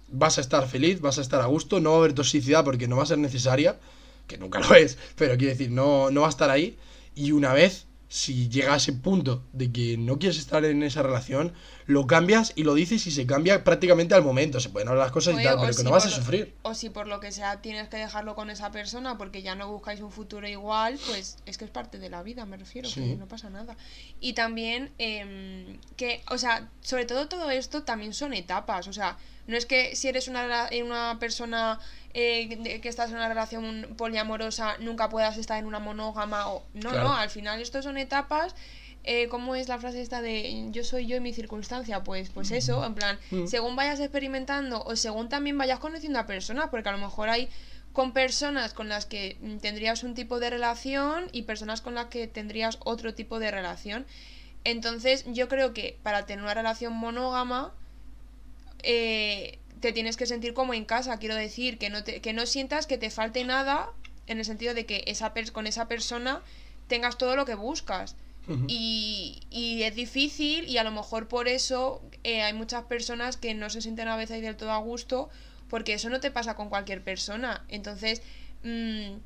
[0.09, 2.87] Vas a estar feliz, vas a estar a gusto, no va a haber toxicidad porque
[2.87, 3.77] no va a ser necesaria,
[4.25, 6.77] que nunca lo es, pero quiero decir, no, no va a estar ahí.
[7.13, 11.03] Y una vez si llega a ese punto de que no quieres estar en esa
[11.03, 11.53] relación,
[11.87, 14.59] lo cambias y lo dices y se cambia prácticamente al momento.
[14.59, 16.53] Se pueden hablar las cosas y tal, pero que no vas a lo- sufrir.
[16.63, 19.71] O si por lo que sea tienes que dejarlo con esa persona porque ya no
[19.71, 22.99] buscáis un futuro igual, pues es que es parte de la vida, me refiero, Sí.
[23.01, 23.77] que no pasa nada.
[24.19, 29.17] Y también em, que, o sea, sobre todo todo esto también son etapas, o sea,
[29.47, 31.79] no es que si eres una, una persona
[32.13, 36.65] eh, que estás en una relación poliamorosa nunca puedas estar en una monógama o...
[36.73, 37.03] No, Claro.
[37.09, 38.55] no, al final esto son etapas.
[39.09, 42.03] Eh, ¿Cómo es la frase esta de yo soy yo en mi circunstancia?
[42.03, 43.47] Pues, pues eso, en plan, Mm.
[43.47, 47.47] según vayas experimentando o según también vayas conociendo a personas, porque a lo mejor hay
[47.93, 52.07] con personas con las que mm, tendrías un tipo de relación y personas con las
[52.07, 54.05] que tendrías otro tipo de relación.
[54.65, 57.73] Entonces, yo creo que para tener una relación monógama,
[58.83, 62.45] eh, te tienes que sentir como en casa, quiero decir, que no, te, que no
[62.45, 63.89] sientas que te falte nada,
[64.27, 66.41] en el sentido de que esa con esa persona
[66.89, 68.17] tengas todo lo que buscas.
[68.67, 73.53] Y, y es difícil y a lo mejor por eso eh, hay muchas personas que
[73.53, 75.29] no se sienten a veces del todo a gusto
[75.69, 77.65] porque eso no te pasa con cualquier persona.
[77.67, 78.21] Entonces,
[78.63, 79.17] mm,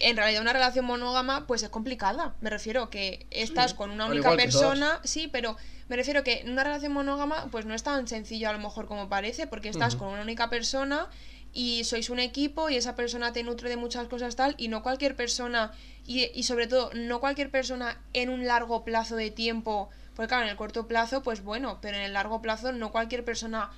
[0.00, 2.34] en realidad una relación monógama pues es complicada.
[2.40, 5.56] Me refiero que estás Sí, con una única persona, sí, pero
[5.88, 8.86] me refiero que en una relación monógama pues no es tan sencillo a lo mejor
[8.86, 11.08] como parece porque estás con una única persona
[11.52, 14.82] y sois un equipo y esa persona te nutre de muchas cosas tal y no
[14.82, 15.72] cualquier persona
[16.06, 20.44] y, y sobre todo no cualquier persona en un largo plazo de tiempo porque claro
[20.44, 23.70] en el corto plazo pues bueno pero en el largo plazo no cualquier persona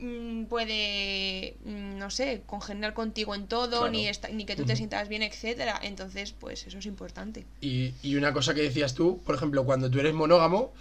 [0.00, 3.92] mm, puede mm, no sé congeniar contigo en todo Claro.
[3.92, 4.78] ni esta- ni que tú te Ujú.
[4.78, 9.20] sientas bien etcétera entonces pues eso es importante Y, y una cosa que decías tú,
[9.24, 10.72] por ejemplo, cuando tú eres monógamo,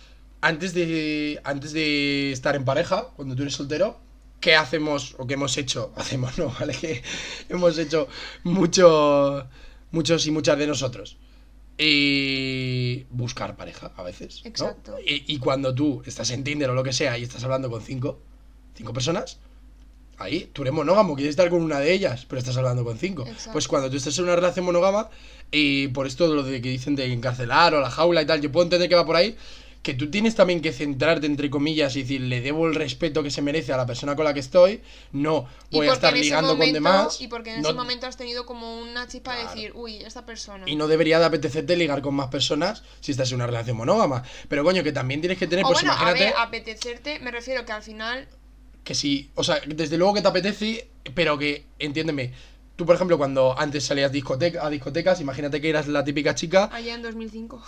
[0.42, 4.00] antes de, antes de estar en pareja, cuando tú eres soltero,
[4.42, 5.94] ¿qué hacemos o qué hemos hecho?
[5.96, 6.54] Hacemos, ¿no?
[6.60, 6.74] ¿Vale?
[6.74, 7.02] Que
[7.48, 8.10] hemos hecho
[8.44, 9.48] mucho,
[9.92, 11.18] muchos y muchas de nosotros.
[11.78, 14.42] Y buscar pareja a veces.
[14.44, 14.50] ¿no?
[14.50, 14.98] Exacto.
[15.00, 17.82] Y, y cuando tú estás en Tinder o lo que sea y estás hablando con
[17.82, 18.20] cinco,
[18.76, 19.40] cinco personas,
[20.18, 23.24] ahí tú eres monógamo, quieres estar con una de ellas, pero estás hablando con cinco.
[23.26, 23.54] Exacto.
[23.54, 25.10] Pues cuando tú estás en una relación monógama,
[25.52, 28.52] y por esto lo de que dicen de encarcelar o la jaula y tal, yo
[28.52, 29.36] puedo entender que va por ahí,
[29.82, 33.32] que tú tienes también que centrarte, entre comillas, y decir, le debo el respeto que
[33.32, 36.72] se merece a la persona con la que estoy, no voy a estar ligando con
[36.72, 37.20] demás.
[37.20, 40.26] y porque en no- ese momento has tenido como una chispa de decir uy esta
[40.26, 43.76] persona y no debería de apetecerte ligar con más personas si estás en una relación
[43.76, 44.24] monógama.
[44.48, 47.32] Pero coño, que también tienes que tener, o pues bueno a imagínate ver apetecerte me
[47.32, 48.28] refiero que al final
[48.84, 52.34] que sí, o sea, desde luego que te apetece, pero que, entiéndeme,
[52.82, 56.68] tú por ejemplo cuando antes salías discoteca, a discotecas, imagínate que eras la típica chica
[56.74, 57.62] allá en 2005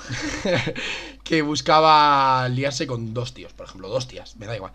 [1.23, 4.71] que buscaba liarse con dos tíos, por ejemplo, dos tías, me da igual.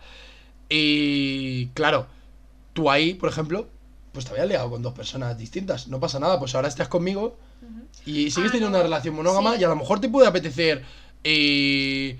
[0.69, 2.07] Y claro,
[2.71, 3.67] tú ahí, por ejemplo,
[4.13, 7.37] pues te habías liado con dos personas distintas, no pasa nada, pues ahora estás conmigo
[8.05, 8.75] y sigues Ah, teniendo no.
[8.77, 9.61] una relación monógama Sí.
[9.61, 10.85] y a lo mejor te puede apetecer
[11.25, 12.17] eh,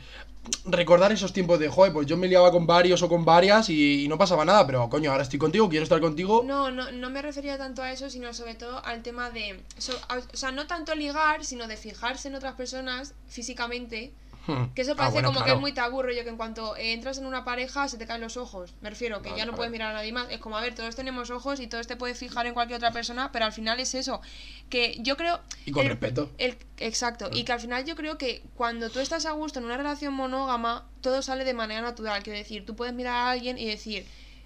[0.66, 4.04] recordar esos tiempos de, joder, pues yo me liaba con varios o con varias y,
[4.04, 6.44] y no pasaba nada, pero coño, ahora estoy contigo, quiero estar contigo.
[6.46, 9.62] No, no, no me refería tanto a eso, sino sobre todo al tema de.
[9.78, 10.00] so-
[10.34, 14.12] o sea, no tanto ligar, sino de fijarse en otras personas físicamente.
[14.50, 14.74] Hmm.
[14.74, 17.18] Que eso Ah, parece bueno, como que es muy tabú, rollo que en cuanto entras
[17.18, 18.74] en una pareja se te caen los ojos.
[18.82, 20.28] Me refiero, que Vale, ya no puedes mirar a nadie más.
[20.30, 22.92] Es como, a ver, todos tenemos ojos y todos te puedes fijar en cualquier otra
[22.92, 24.22] persona, pero al final es eso.
[24.70, 25.40] Que yo creo.
[25.66, 26.32] Y con el- respeto.
[26.38, 27.30] el- exacto.
[27.32, 30.14] Y que al final yo creo que cuando tú estás a gusto en una relación
[30.14, 32.24] monógama, todo sale de manera natural.
[32.24, 34.06] Quiero decir, tú puedes mirar a alguien y decir,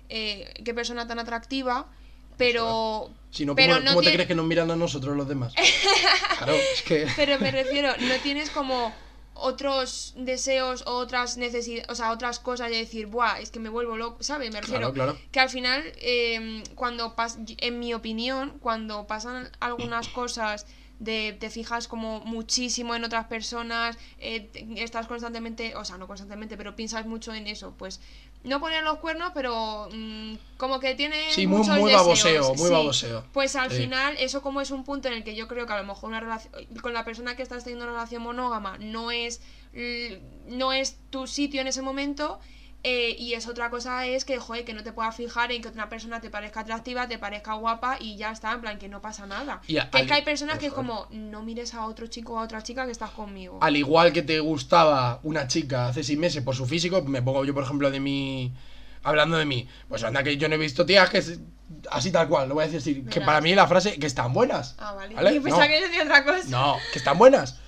[0.10, 1.88] eh, qué persona tan atractiva,
[2.38, 3.12] pero.
[3.32, 5.54] Si no, pero ¿cómo, no cómo te crees que nos miran a nosotros los demás?
[6.38, 7.08] claro, es que...
[7.16, 8.94] Pero me refiero, no tienes como
[9.36, 13.70] otros deseos o otras necesidades, o sea, otras cosas de decir, buah, es que me
[13.70, 14.52] vuelvo loco, ¿sabes?
[14.52, 15.30] Me refiero Claro, claro.
[15.32, 20.66] que al final, eh, cuando pas en mi opinión, cuando pasan algunas cosas
[21.04, 26.58] de te fijas como muchísimo en otras personas, eh, estás constantemente, o sea, no constantemente,
[26.58, 28.00] pero piensas mucho en eso, pues
[28.44, 32.50] no poner los cuernos, pero mm, como que tiene Sí, muy, muchos muy deseos, baboseo,
[32.56, 32.74] muy sí.
[32.74, 33.24] baboseo.
[33.34, 33.78] Pues al Sí.
[33.84, 36.10] final, eso como es un punto en el que yo creo que a lo mejor
[36.10, 39.42] una relación con la persona que estás teniendo una relación monógama no es
[40.48, 42.40] no es tu sitio en ese momento.
[42.84, 45.70] Eh, y es otra cosa es que, joder, que no te puedas fijar en que
[45.70, 49.02] otra persona te parezca atractiva, te parezca guapa y ya está, en plan, que no
[49.02, 49.62] pasa nada.
[49.68, 52.34] Y a- que es que hay personas que es como, no mires a otro chico
[52.34, 53.60] o a otra chica que estás conmigo.
[53.62, 57.46] Al igual que te gustaba una chica hace seis meses por su físico, me pongo
[57.46, 58.54] yo, por ejemplo, de mi...
[59.06, 61.22] Hablando de mí, pues anda que yo no he visto tías que
[61.92, 64.32] así tal cual, lo voy a decir así, que para mí la frase, que están
[64.32, 64.76] buenas.
[64.78, 65.14] Ah, vale.
[65.16, 65.34] ¿Vale?
[65.36, 65.70] Y pensaba No.
[65.72, 66.44] que decía otra cosa.
[66.48, 67.60] No, que están buenas.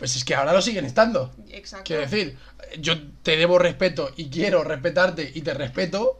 [0.00, 1.30] Pues es que ahora lo siguen estando.
[1.50, 1.84] Exacto.
[1.84, 2.38] Quiero decir,
[2.78, 6.18] yo te debo respeto y quiero respetarte y te respeto.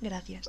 [0.00, 0.48] Gracias.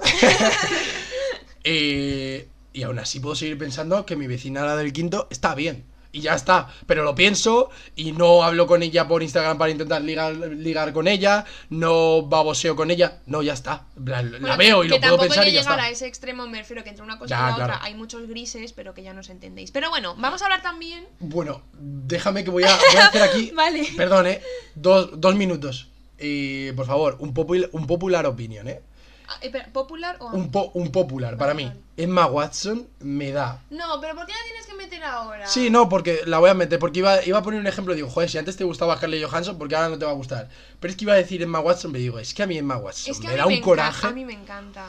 [1.63, 5.83] eh, y aún así puedo seguir pensando que mi vecina, la del quinto, está bien.
[6.13, 6.69] Y ya está.
[6.87, 11.09] Pero lo pienso y no hablo con ella por Instagram para intentar ligar, ligar con
[11.09, 13.87] ella, no baboseo con ella, no, ya está.
[14.05, 15.73] La, la Bueno, veo y que lo puedo pensar hay y ya está.
[15.73, 17.73] a ese extremo, me refiero que entre una cosa Ya, y la claro.
[17.73, 19.71] otra hay muchos grises, pero que ya nos entendéis.
[19.71, 21.05] Pero bueno, vamos a hablar también.
[21.19, 23.51] Bueno, déjame que voy a, voy a hacer aquí.
[23.55, 23.87] Vale.
[23.97, 24.41] Perdón, eh.
[24.75, 25.89] Dos, dos minutos.
[26.19, 28.81] Y por favor, un, popul- un popular opinion, eh.
[29.27, 30.27] Ah, espera, ¿Popular o.?
[30.27, 31.71] Un, po- un popular, para mí.
[31.95, 33.61] Emma Watson me da.
[33.69, 35.45] No, pero ¿por qué la tienes que meter ahora?
[35.47, 38.09] Sí, no, porque la voy a meter, porque iba, iba a poner un ejemplo, digo,
[38.09, 40.49] joder, si antes te gustaba Scarlett Johansson, porque ahora no te va a gustar.
[40.79, 42.77] Pero es que iba a decir Emma Watson, me digo, es que a mí Emma
[42.77, 44.07] Watson Es que me da un coraje.
[44.07, 44.87] A mí me encanta.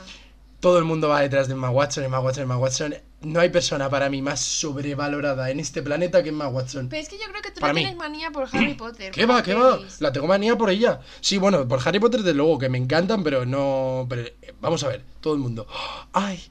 [0.64, 2.94] Todo el mundo va detrás de Emma Watson, Emma Watson, Emma Watson.
[3.20, 6.88] No hay persona para mí más sobrevalorada en este planeta que Emma Watson.
[6.88, 7.82] Pero es que yo creo que tú Para mí.
[7.82, 9.12] tienes manía por Harry Potter.
[9.12, 9.78] ¿Qué va, qué va?
[9.98, 11.00] La tengo manía por ella.
[11.20, 14.06] Sí, bueno, por Harry Potter, desde luego, que me encantan, pero no.
[14.08, 15.66] Pero, eh, vamos a ver, todo el mundo.
[16.14, 16.42] ¡Ay!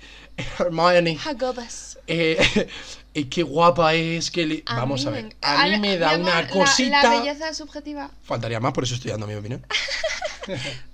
[0.59, 1.17] Hermione.
[1.25, 1.97] Hagobas.
[2.05, 2.67] Eh,
[3.15, 5.35] eh, qué guapa es, que le- A Vamos a ver.
[5.41, 7.01] A mí me da una la- cosita.
[7.01, 8.11] La, belleza subjetiva.
[8.23, 9.65] Faltaría más, por eso estoy dando mi opinión.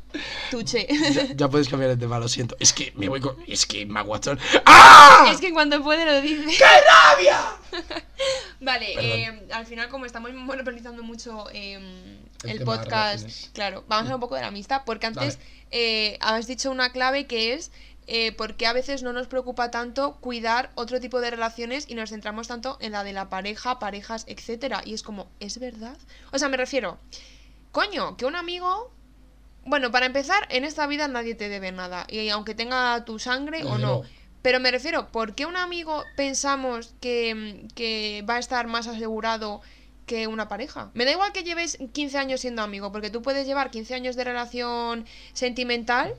[0.51, 0.87] Tuche.
[1.13, 2.55] Ya, ya puedes cambiar el tema, lo siento.
[2.59, 3.35] Es que me voy con.
[3.47, 4.39] Es que Watson.
[4.65, 5.29] ¡Ah!
[5.31, 6.57] es que cuando puede lo dice.
[6.57, 7.39] ¡Qué rabia!
[8.61, 11.79] Vale, eh, al final, como estamos monopolizando mucho eh,
[12.43, 15.37] El de podcast, claro, vamos a hablar un poco de la amistad, porque antes
[15.71, 17.71] eh, habéis dicho una clave que es
[18.11, 21.93] eh, por qué a veces no nos preocupa tanto cuidar otro tipo de relaciones y
[21.93, 24.81] nos centramos tanto en la de la pareja, parejas, etcétera.
[24.83, 25.95] Y es como, ¿es verdad?
[26.31, 26.97] O sea, me refiero,
[27.71, 28.91] coño, que un amigo.
[29.65, 33.63] Bueno, para empezar, en esta vida nadie te debe nada, y aunque tenga tu sangre
[33.63, 34.01] o no.
[34.41, 39.61] Pero me refiero, ¿por qué un amigo pensamos que, que va a estar más asegurado
[40.05, 40.91] que una pareja?
[40.93, 44.15] Me da igual que lleves 15 años siendo amigo, porque tú puedes llevar 15 años
[44.15, 46.13] de relación sentimental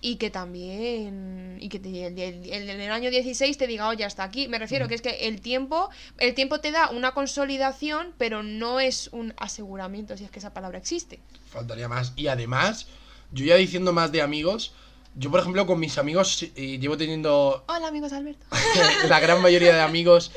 [0.00, 3.88] y que también y que te- el, el- el- en el año 16 te diga,
[3.88, 4.48] oye, hasta aquí.
[4.48, 8.80] Me refiero que es que el tiempo el tiempo te da una consolidación, pero no
[8.80, 11.20] es un aseguramiento, si es que esa palabra existe.
[11.56, 12.12] Faltaría más.
[12.16, 12.86] Y además,
[13.32, 14.74] yo ya diciendo más de amigos.
[15.14, 18.44] Yo, por ejemplo, con mis amigos eh, llevo teniendo Hola, amigos Alberto.
[19.08, 20.30] la gran mayoría de amigos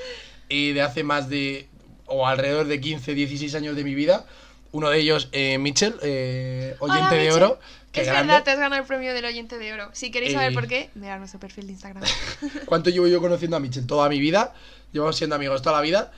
[0.47, 1.67] eh, de hace más de.
[2.05, 4.25] o alrededor de 15, 16 años de mi vida.
[4.71, 7.43] Uno de ellos, eh, Mitchell, eh, oyente Hola, de Mitchell.
[7.43, 7.60] oro.
[7.91, 8.27] Es grande.
[8.27, 9.89] verdad, te has ganado el premio del oyente de oro.
[9.93, 12.03] Si queréis saber Eh, por qué, mirad nuestro perfil de Instagram.
[12.65, 13.86] ¿Cuánto llevo yo conociendo a Mitchell?
[13.86, 14.53] Toda mi vida.
[14.93, 16.13] Llevamos siendo amigos toda la vida.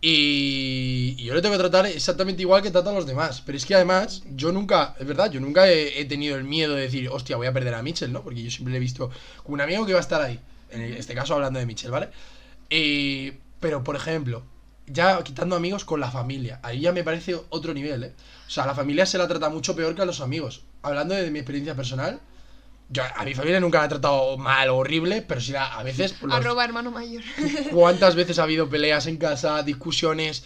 [0.00, 3.42] Y, yo le tengo que tratar exactamente igual que trato a los demás.
[3.44, 6.82] Pero es que además, yo nunca, es verdad, yo nunca he, tenido el miedo de
[6.82, 8.22] decir, hostia, voy a perder a Mitchell, ¿no?
[8.22, 9.10] Porque yo siempre he visto
[9.42, 10.38] como un amigo que va a estar ahí.
[10.70, 12.10] En este caso hablando de Mitchell, ¿vale?
[12.70, 14.44] Eh, pero, por ejemplo,
[14.86, 16.60] ya quitando amigos con la familia.
[16.62, 18.14] Ahí ya me parece otro nivel, ¿eh?
[18.46, 20.62] O sea, la familia se la trata mucho peor que a los amigos.
[20.82, 22.20] Hablando de mi experiencia personal,
[22.88, 25.82] yo a mi familia nunca la he tratado mal o horrible, pero sí la- a
[25.82, 26.12] veces...
[26.12, 27.22] pues, los- Arroba hermano mayor.
[27.72, 30.44] ¿Cuántas veces ha habido peleas en casa, discusiones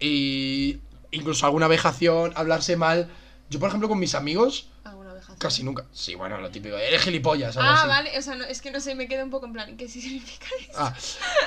[0.00, 0.78] y
[1.10, 3.08] incluso alguna vejación, hablarse mal?
[3.50, 5.84] Yo, por ejemplo, con mis amigos, Alguna casi nunca.
[5.92, 6.76] Sí, bueno, lo típico.
[6.76, 7.88] Eres gilipollas, algo Ah, así.
[7.88, 9.88] vale, o sea, no, es que no sé, me quedo un poco en plan, ¿qué
[9.88, 10.72] significa eso?
[10.78, 10.94] Ah,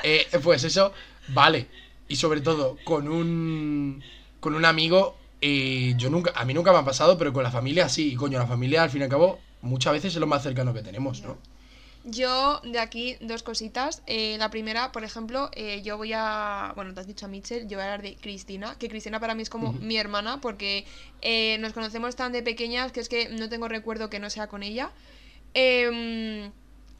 [0.02, 0.92] eh, pues eso,
[1.28, 1.68] vale.
[2.08, 4.02] Y sobre todo, con un.
[4.38, 6.32] Con un amigo, eh, yo nunca.
[6.36, 8.12] A mí nunca me ha pasado, pero con la familia sí.
[8.12, 10.72] Y coño, la familia, al fin y al cabo, muchas veces es lo más cercano
[10.72, 11.36] que tenemos, ¿no?
[12.08, 14.00] Yo, de aquí, dos cositas.
[14.06, 16.72] Eh, la primera, por ejemplo, eh, yo voy a.
[16.76, 19.34] Bueno, te has dicho a Mitchell, yo voy a hablar de Cristina, que Cristina para
[19.34, 20.84] mí es como mi hermana, porque
[21.20, 24.46] eh, nos conocemos tan de pequeñas que es que no tengo recuerdo que no sea
[24.46, 24.92] con ella.
[25.52, 26.52] Em,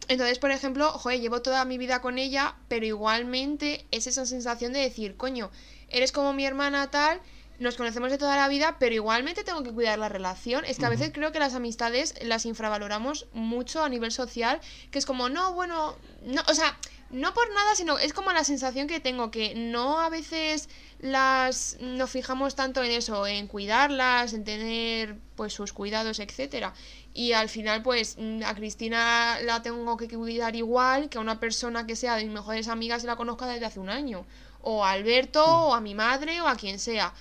[0.09, 4.73] entonces, por ejemplo, joder, llevo toda mi vida con ella, pero igualmente es esa sensación
[4.73, 5.53] de decir, coño,
[5.89, 7.21] eres como mi hermana tal,
[7.59, 10.65] nos conocemos de toda la vida, pero igualmente tengo que cuidar la relación.
[10.65, 14.99] Es que a veces creo que las amistades las infravaloramos mucho a nivel social, que
[14.99, 16.77] es como, no, bueno, no, o sea,
[17.11, 21.77] no por nada, sino es como la sensación que tengo, que no a veces las
[21.81, 26.75] nos fijamos tanto en eso, en cuidarlas, en tener pues sus cuidados, etcétera.
[27.15, 31.87] Y al final, pues, a Cristina la tengo que cuidar igual que a una persona
[31.87, 34.27] que sea de mis mejores amigas y la conozca desde hace un año.
[34.69, 37.15] O a Alberto, o a mi madre, o a quien sea.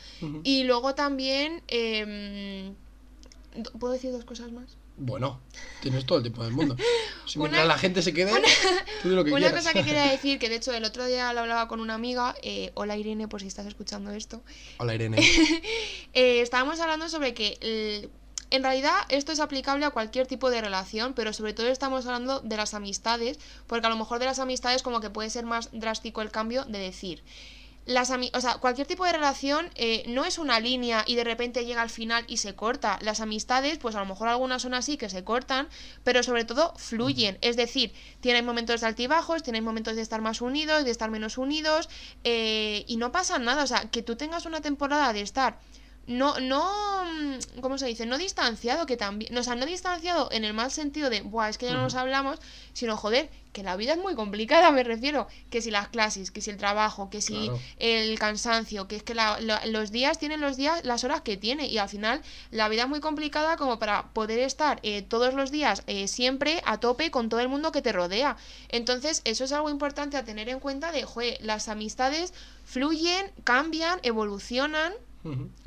[0.44, 1.62] Y luego también.
[1.68, 2.74] em,
[3.56, 4.78] do- ¿Puedo decir dos cosas más?
[4.98, 5.40] Bueno,
[5.82, 6.76] tienes todo el tiempo del mundo.
[7.28, 8.32] Si Una- mientras la gente se quede,
[9.02, 9.64] tú di lo que Una quieras.
[9.64, 12.36] cosa que quería decir, que de hecho el otro día lo hablaba con una amiga,
[12.44, 14.42] eh, hola Irene, por si estás escuchando esto,
[14.78, 15.18] Hola, Irene.
[16.14, 18.10] Eh, estábamos hablando sobre que el-
[18.56, 22.40] en realidad esto es aplicable a cualquier tipo de relación, pero sobre todo estamos hablando
[22.40, 25.70] de las amistades, porque a lo mejor de las amistades como que puede ser más
[25.72, 27.24] drástico el cambio de decir,
[27.86, 31.66] las o sea, cualquier tipo de relación eh, no es una línea y de repente
[31.66, 32.98] llega al final y se corta.
[33.02, 35.68] Las amistades, pues a lo mejor algunas son así que se cortan,
[36.04, 37.38] pero sobre todo fluyen.
[37.42, 41.38] Es decir, tienen momentos de altibajos, tienen momentos de estar más unidos, de estar menos
[41.38, 41.88] unidos,
[42.24, 43.64] eh, y no pasa nada.
[43.64, 45.60] O sea, que tú tengas una temporada de estar
[46.08, 48.06] no, no, mm, ¿cómo se dice?
[48.06, 51.58] No distanciado, que también, o sea, no distanciado en el mal sentido de, buah, es
[51.58, 52.40] que ya no nos hablamos,
[52.74, 56.42] sino, joder, que la vida es muy complicada, me refiero, que si las clases, que
[56.42, 57.50] si el trabajo, que si
[57.80, 61.78] el cansancio, que es que los días tienen los días, las horas que tiene, y
[61.78, 65.84] al final la vida es muy complicada como para poder estar eh, todos los días
[65.88, 68.36] eh, siempre a tope con todo el mundo que te rodea.
[68.68, 72.34] Entonces, eso es algo importante a tener en cuenta de, joder, las amistades
[72.66, 74.94] fluyen, cambian, evolucionan,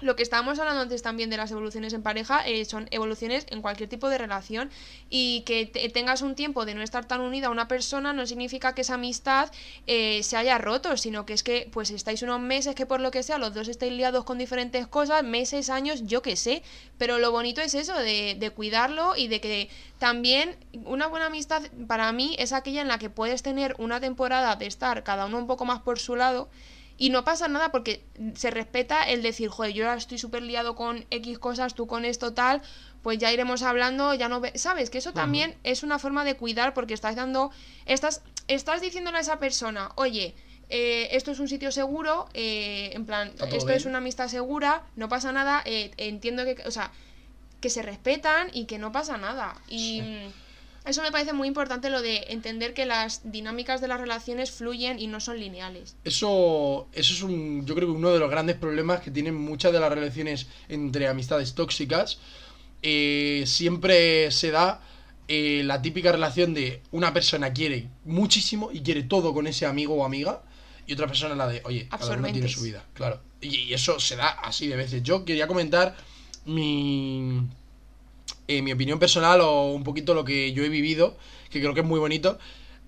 [0.00, 3.60] lo que estábamos hablando antes también de las evoluciones en pareja eh, son evoluciones en
[3.62, 4.70] cualquier tipo de relación.
[5.10, 8.74] Y que tengas un tiempo de no estar tan unida a una persona no significa
[8.74, 9.50] que esa amistad
[9.86, 13.10] eh, se haya roto, sino que es que pues estáis unos meses que por lo
[13.10, 16.62] que sea los dos estáis liados con diferentes cosas, meses, años, yo qué sé,
[16.96, 21.62] pero lo bonito es eso, de, de cuidarlo y de que también una buena amistad
[21.86, 25.38] para mí es aquella en la que puedes tener una temporada de estar cada uno
[25.38, 26.48] un poco más por su lado
[26.98, 30.74] y no pasa nada porque se respeta el decir, joder, yo ahora estoy súper liado
[30.74, 32.60] con X cosas, tú con esto tal,
[33.02, 34.42] pues ya iremos hablando, ya no...
[34.56, 34.90] ¿Sabes?
[34.90, 37.52] Que eso también es una forma de cuidar porque estás dando...
[37.86, 40.34] Estás, estás diciéndole a esa persona, oye,
[40.70, 45.08] eh, esto es un sitio seguro, eh, en plan, esto es una amistad segura, no
[45.08, 46.90] pasa nada, eh, entiendo que, o sea,
[47.60, 49.54] que se respetan y que no pasa nada.
[49.68, 50.02] Y...
[50.88, 54.98] Eso me parece muy importante lo de entender que las dinámicas de las relaciones fluyen
[54.98, 55.96] y no son lineales.
[56.02, 59.70] Eso, eso es un, yo creo que uno de los grandes problemas que tienen muchas
[59.74, 62.20] de las relaciones entre amistades tóxicas.
[62.80, 64.80] Eh, siempre se da
[65.26, 69.94] eh, la típica relación de una persona quiere muchísimo y quiere todo con ese amigo
[69.94, 70.42] o amiga
[70.86, 73.20] y otra persona la de, oye, cada uno tiene su vida, claro.
[73.42, 75.02] y eso se da así de veces.
[75.02, 75.94] Yo quería comentar
[76.46, 77.46] mi,
[78.48, 81.16] eh, mi opinión personal o un poquito lo que yo he vivido,
[81.50, 82.38] que creo que es muy bonito.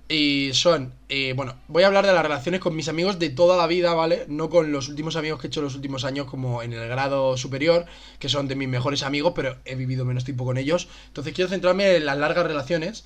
[0.09, 3.57] Y son, eh, bueno, voy a hablar de las relaciones con mis amigos de toda
[3.57, 4.25] la vida, ¿vale?
[4.27, 7.37] No con los últimos amigos que he hecho los últimos años como en el grado
[7.37, 7.87] superior,
[8.19, 10.89] que son de mis mejores amigos, pero he vivido menos tiempo con ellos.
[11.07, 13.05] Entonces quiero centrarme en las largas relaciones.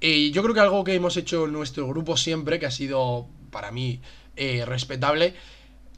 [0.00, 3.28] Y yo creo que algo que hemos hecho en nuestro grupo siempre, que ha sido
[3.50, 4.00] para mí
[4.36, 5.34] eh, respetable,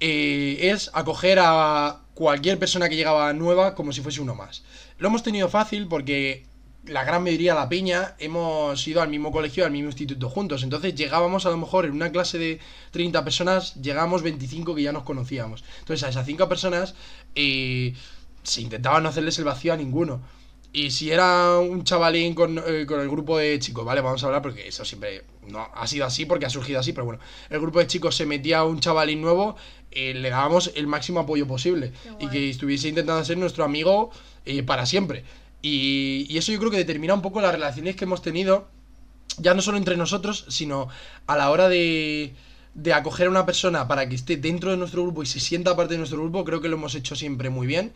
[0.01, 4.65] es acoger a cualquier persona que llegaba nueva como si fuese uno más.
[5.03, 6.45] Lo hemos tenido fácil porque
[6.87, 10.63] la gran mayoría de la piña hemos ido al mismo colegio, al mismo instituto juntos.
[10.63, 12.61] Entonces llegábamos a lo mejor en una clase de
[12.93, 15.65] 30 personas, llegamos 25 que ya nos conocíamos.
[15.81, 16.95] Entonces a esas 5 personas
[17.35, 17.95] eh,
[18.45, 20.23] se intentaba no hacerles el vacío a ninguno.
[20.73, 24.03] Y si era un chavalín con, eh, con, el grupo de chicos, ¿vale?
[24.03, 27.07] Vamos a hablar porque eso siempre no ha sido así porque ha surgido así, pero
[27.07, 29.57] bueno, el grupo de chicos se metía a un chavalín nuevo,
[29.91, 34.13] eh, le dábamos el máximo apoyo posible y que estuviese intentando ser nuestro amigo
[34.45, 35.25] eh, para siempre.
[35.63, 38.69] Y, y, eso yo creo que determina un poco las relaciones que hemos tenido,
[39.39, 40.89] ya no solo entre nosotros, sino
[41.27, 42.35] a la hora de,
[42.75, 45.77] de acoger a una persona para que esté dentro de nuestro grupo y se sienta
[45.77, 47.93] parte de nuestro grupo, creo que lo hemos hecho siempre muy bien.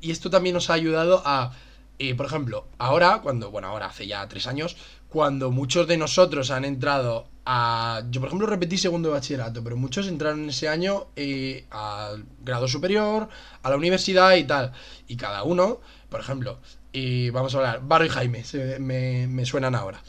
[0.00, 1.52] Y esto también nos ha ayudado a,
[1.98, 4.76] eh, por ejemplo, ahora, cuando, bueno, ahora hace ya tres años,
[5.10, 8.04] cuando muchos de nosotros han entrado a...
[8.10, 12.68] Yo, por ejemplo, repetí segundo de bachillerato, pero muchos entraron ese año eh, al grado
[12.68, 13.28] superior,
[13.62, 14.72] a la universidad y tal.
[15.08, 16.60] Y cada uno, por ejemplo,
[16.92, 18.44] y vamos a hablar, Barro y Jaime,
[18.78, 20.00] me, suenan ahora.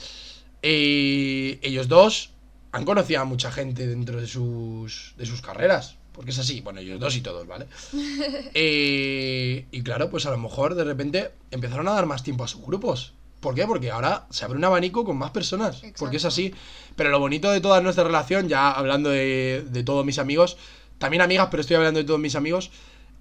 [0.61, 2.29] Eh, ellos dos
[2.71, 5.97] han conocido a mucha gente dentro de sus, de sus carreras.
[6.13, 7.67] Porque es así, bueno, ellos dos y todos, ¿vale?
[8.53, 12.47] Eh, y claro, pues a lo mejor de repente empezaron a dar más tiempo a
[12.47, 13.13] sus grupos.
[13.41, 13.65] ¿Por qué?
[13.65, 15.81] Porque ahora se abre un abanico con más personas.
[15.97, 16.53] Porque es así.
[16.95, 20.57] Pero lo bonito de toda nuestra relación, ya hablando de, todos mis amigos,
[20.99, 22.71] también amigas, pero estoy hablando de todos mis amigos.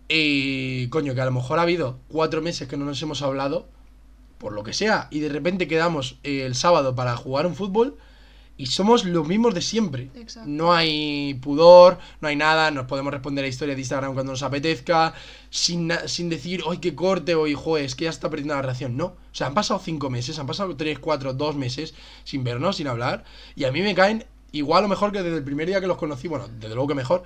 [0.08, 3.66] Y coño, que a lo mejor ha habido cuatro meses que no nos hemos hablado,
[4.36, 7.96] por lo que sea, y de repente quedamos el sábado para jugar un fútbol
[8.60, 10.10] y somos los mismos de siempre.
[10.44, 14.42] No hay pudor, no hay nada, nos podemos responder a historias de Instagram cuando nos
[14.42, 15.14] apetezca,
[15.48, 17.34] sin, sin decir, ¡ay, qué corte!
[17.34, 18.98] o hijo, es que ya está perdiendo la relación.
[18.98, 19.06] No.
[19.06, 21.94] O sea, han pasado cinco meses, han pasado tres, cuatro, dos meses
[22.24, 23.24] sin vernos, sin hablar,
[23.56, 25.96] y a mí me caen igual o mejor que desde el primer día que los
[25.96, 27.22] conocí, bueno, desde luego que mejor,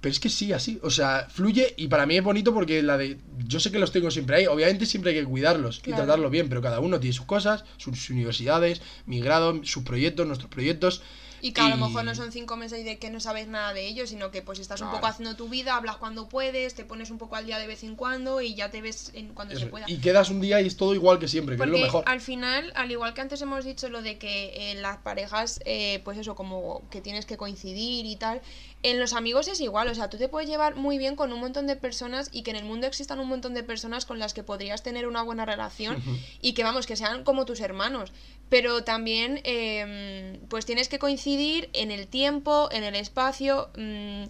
[0.00, 0.78] pero es que sí, así.
[0.82, 3.18] O sea, fluye y para mí es bonito porque la de.
[3.46, 4.46] Yo sé que los tengo siempre ahí.
[4.46, 8.10] Obviamente siempre hay que cuidarlos y tratarlos bien, pero cada uno tiene sus cosas, sus
[8.10, 11.02] universidades, mi grado, sus proyectos, nuestros proyectos.
[11.40, 13.86] Y que a lo mejor no son cinco meses de que no sabes nada de
[13.86, 17.10] ellos, sino que pues estás un poco haciendo tu vida, hablas cuando puedes, te pones
[17.10, 19.66] un poco al día de vez en cuando y ya te ves en cuando se
[19.66, 19.84] pueda.
[19.88, 22.04] Y quedas un día y es todo igual que siempre, que es lo mejor.
[22.06, 26.00] Al final, al igual que antes hemos dicho lo de que en las parejas, eh,
[26.04, 28.40] pues eso, como que tienes que coincidir y tal,
[28.82, 31.40] en los amigos es igual, o sea, tú te puedes llevar muy bien con un
[31.40, 34.34] montón de personas y que en el mundo existan un montón de personas con las
[34.34, 36.02] que podrías tener una buena relación
[36.40, 38.12] y que vamos, que sean como tus hermanos.
[38.48, 43.70] Pero también, em, pues tienes que coincidir en el tiempo, en el espacio.
[43.76, 44.24] Mm,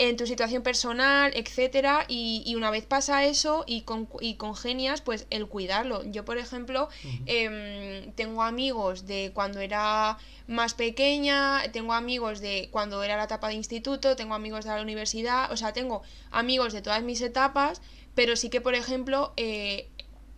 [0.00, 5.26] en tu situación personal, etcétera, y, una vez pasa eso y, con, y congenias, pues
[5.28, 6.02] el cuidarlo.
[6.10, 6.88] Yo, por ejemplo,
[7.26, 13.48] em, tengo amigos de cuando era más pequeña, tengo amigos de cuando era la etapa
[13.48, 17.82] de instituto, tengo amigos de la universidad, o sea, tengo amigos de todas mis etapas,
[18.14, 19.90] pero sí que, por ejemplo, eh,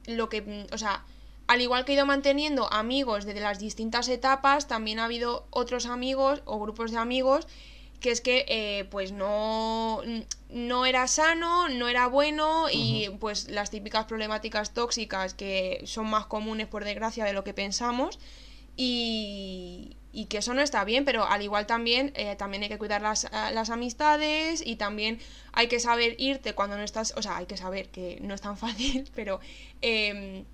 [0.06, 1.04] lo que, o sea,
[1.46, 5.86] al igual que he ido manteniendo amigos de las distintas etapas, también ha habido otros
[5.86, 7.46] amigos o grupos de amigos
[8.02, 10.02] que es que eh, pues no,
[10.50, 16.26] no era sano, no era bueno y pues las típicas problemáticas tóxicas que son más
[16.26, 18.18] comunes por desgracia de lo que pensamos
[18.76, 22.78] y, y que eso no está bien, pero al igual también, eh, también hay que
[22.78, 25.18] cuidar las, las, amistades y también
[25.52, 28.40] hay que saber irte cuando no estás, o sea, hay que saber que no es
[28.40, 29.40] tan fácil, pero
[29.80, 30.44] em,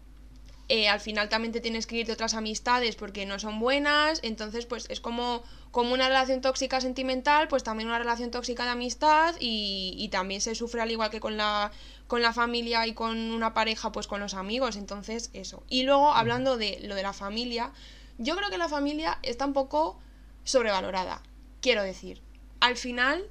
[0.69, 4.21] eh, al final también te tienes que ir de otras amistades porque no son buenas,
[4.23, 8.71] entonces pues es como, como una relación tóxica sentimental, pues también una relación tóxica de
[8.71, 11.73] amistad y, y, también se sufre al igual que con la,
[12.07, 15.63] con la familia y con una pareja, pues con los amigos, entonces eso.
[15.71, 17.73] Y luego hablando de lo de la familia,
[18.19, 19.99] yo creo que la familia está un poco
[20.45, 21.23] sobrevalorada,
[21.63, 22.21] quiero decir.
[22.61, 23.25] Al final...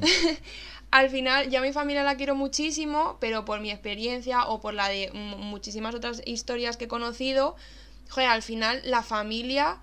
[0.92, 4.88] al final, ya mi familia la quiero muchísimo, pero por mi experiencia o por la
[4.88, 7.56] de muchísimas otras historias que he conocido,
[8.10, 9.80] joder, al final la familia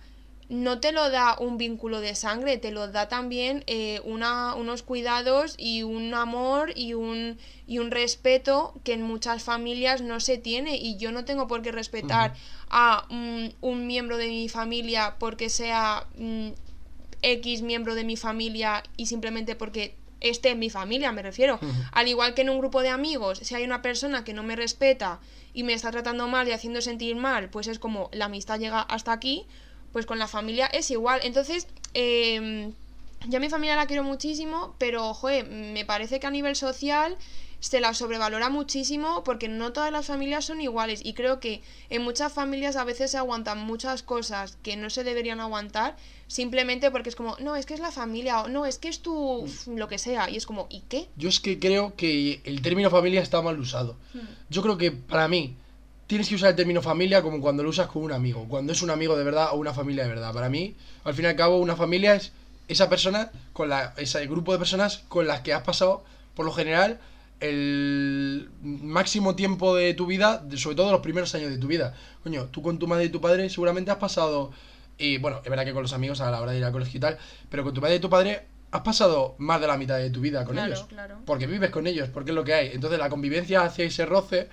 [0.50, 4.84] no te lo da un vínculo de sangre, te lo da también eh, una, unos
[4.84, 10.38] cuidados y un amor y un, y un respeto que en muchas familias no se
[10.38, 10.78] tiene.
[10.78, 12.36] Y yo no tengo por qué respetar
[12.70, 16.50] a un miembro de mi familia porque sea mm,
[17.24, 21.60] X miembro de mi familia y simplemente porque esté en mi familia, me refiero.
[21.92, 24.56] Al igual que en un grupo de amigos, si hay una persona que no me
[24.56, 25.20] respeta
[25.54, 28.82] y me está tratando mal y haciendo sentir mal, pues es como la amistad llega
[28.82, 29.46] hasta aquí,
[29.92, 31.22] pues con la familia es igual.
[31.24, 32.72] Entonces, eh,
[33.28, 37.18] yo a mi familia la quiero muchísimo, pero, joder, me parece que a nivel social
[37.60, 42.02] se la sobrevalora muchísimo porque no todas las familias son iguales y creo que en
[42.04, 45.98] muchas familias a veces se aguantan muchas cosas que no se deberían aguantar
[46.28, 49.02] simplemente porque es como, no, es que es la familia o no, es que es
[49.02, 51.08] tu lo que sea y es como, ¿y qué?
[51.18, 53.98] Yo es que creo que el término familia está mal usado.
[54.14, 54.20] Hmm.
[54.50, 55.56] Yo creo que para mí
[56.08, 58.82] tienes que usar el término familia como cuando lo usas con un amigo, cuando es
[58.82, 60.34] un amigo de verdad o una familia de verdad.
[60.34, 62.32] Para mí, al fin y al cabo, una familia es
[62.68, 66.04] esa persona con la ese grupo de personas con las que has pasado
[66.36, 67.00] por lo general
[67.40, 71.96] el máximo tiempo de tu vida, sobre todo los primeros años de tu vida.
[72.24, 74.52] Coño, tú con tu madre y tu padre seguramente has pasado,
[74.98, 76.98] y bueno, es verdad que con los amigos a la hora de ir al colegio
[76.98, 77.18] y tal,
[77.50, 80.22] pero con tu madre y tu padre has pasado más de la mitad de tu
[80.22, 80.86] vida con ellos.
[80.90, 81.20] Claro.
[81.26, 82.72] Porque vives con ellos, porque es lo que hay.
[82.74, 84.50] Entonces la convivencia hace ese roce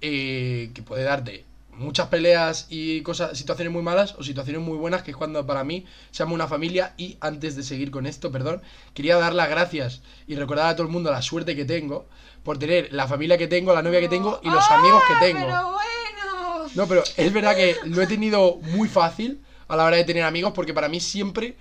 [0.00, 1.44] eh, que puede darte
[1.76, 5.64] muchas peleas y cosas, situaciones muy malas o situaciones muy buenas, que es cuando para
[5.64, 6.94] mí se llama una familia.
[6.96, 8.62] Y antes de seguir con esto, perdón,
[8.94, 12.06] quería dar las gracias y recordar a todo el mundo la suerte que tengo
[12.42, 15.20] por tener la familia que tengo, la novia que tengo y los amigos que ¡Ah,
[15.20, 15.46] tengo.
[15.46, 16.68] Pero bueno.
[16.74, 20.24] No, pero es verdad que lo he tenido muy fácil a la hora de tener
[20.24, 21.56] amigos, porque para mí siempre.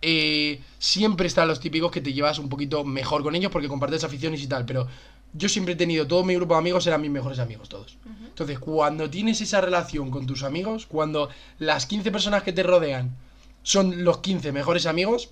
[0.00, 4.04] Eh, siempre están los típicos que te llevas un poquito mejor con ellos porque compartes
[4.04, 4.86] aficiones y tal, pero
[5.32, 7.98] yo siempre he tenido, todo mi grupo de amigos eran mis mejores amigos todos.
[8.26, 13.16] Entonces, cuando tienes esa relación con tus amigos, cuando las 15 personas que te rodean
[13.62, 15.30] son los 15 mejores amigos,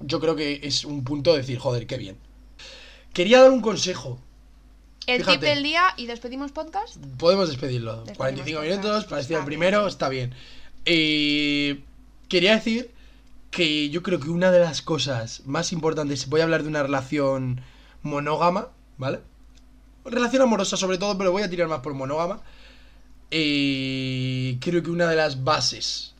[0.00, 2.16] yo creo que es un punto de decir, joder, qué bien.
[3.12, 4.18] Quería dar un consejo.
[5.06, 6.96] El tip del día y despedimos podcast.
[7.18, 8.04] Podemos despedirlo.
[8.16, 10.34] 45 minutos, para decir el primero, está bien.
[10.84, 11.82] Eh,
[12.28, 12.90] quería decir
[13.50, 16.82] que yo creo que una de las cosas más importantes, voy a hablar de una
[16.82, 17.60] relación
[18.02, 18.68] monógama,
[19.02, 19.20] ¿vale?
[20.04, 22.40] Relación amorosa sobre todo, pero voy a tirar más por monógama.
[23.30, 26.14] Y creo que una de las bases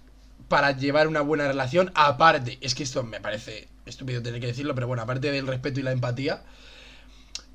[0.48, 4.74] para llevar una buena relación, aparte, es que esto me parece estúpido tener que decirlo,
[4.74, 6.42] pero bueno, aparte del respeto y la empatía,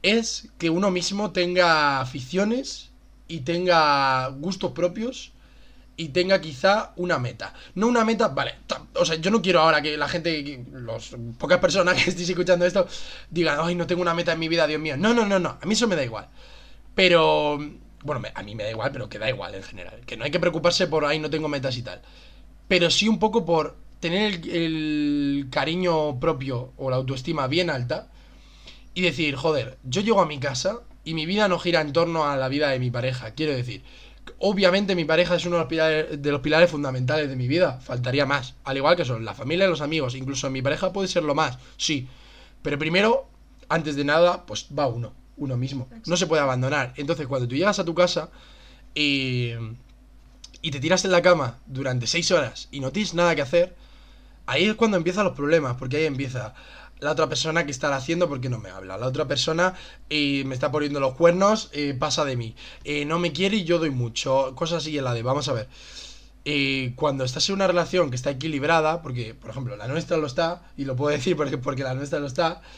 [0.02, 2.90] es que uno mismo tenga aficiones
[3.28, 5.34] y tenga gustos propios
[5.98, 7.54] y tenga quizá una meta.
[7.74, 8.56] No una meta, vale,
[8.94, 12.66] o sea, yo no quiero ahora que la gente, los pocas personas que estéis escuchando
[12.66, 12.88] esto,
[13.32, 14.96] digan, ay, no tengo una meta en mi vida, Dios mío.
[14.96, 16.28] No, no, no, no, a mí eso me da igual.
[16.94, 17.58] Pero,
[18.04, 20.02] bueno, a mí me da igual, pero que da igual en general.
[20.06, 22.02] Que no hay que preocuparse por, ay, no tengo metas y tal.
[22.68, 28.10] Pero sí un poco por tener el, el cariño propio o la autoestima bien alta
[28.94, 32.26] y decir, joder, yo llego a mi casa y mi vida no gira en torno
[32.26, 33.32] a la vida de mi pareja.
[33.32, 33.84] Quiero decir,
[34.40, 38.56] obviamente mi pareja es uno de los, pilares, fundamentales de mi vida, faltaría más.
[38.64, 41.36] Al igual que son la familia y los amigos, incluso mi pareja puede ser lo
[41.36, 42.08] más, sí.
[42.62, 43.28] Pero primero,
[43.70, 45.90] antes de nada, pues va uno, uno mismo.
[46.06, 46.94] No se puede abandonar.
[46.98, 48.30] Entonces, cuando tú llegas a tu casa
[48.94, 49.52] y,
[50.62, 53.76] y te tiras en la cama durante seis horas y no tienes nada que hacer,
[54.46, 56.56] ahí es cuando empiezan los problemas, porque ahí empieza
[57.00, 58.98] la otra persona que está haciendo porque no me habla.
[58.98, 59.76] La otra persona
[60.10, 62.56] eh, me está poniendo los cuernos, eh, pasa de mí.
[62.84, 64.54] Eh, no me quiere y yo doy mucho.
[64.56, 65.68] Cosas así en la de, vamos a ver.
[66.96, 70.64] cuando estás en una relación que está equilibrada, porque, por ejemplo, la nuestra lo está,
[70.78, 72.62] y lo puedo decir porque, porque la nuestra lo está.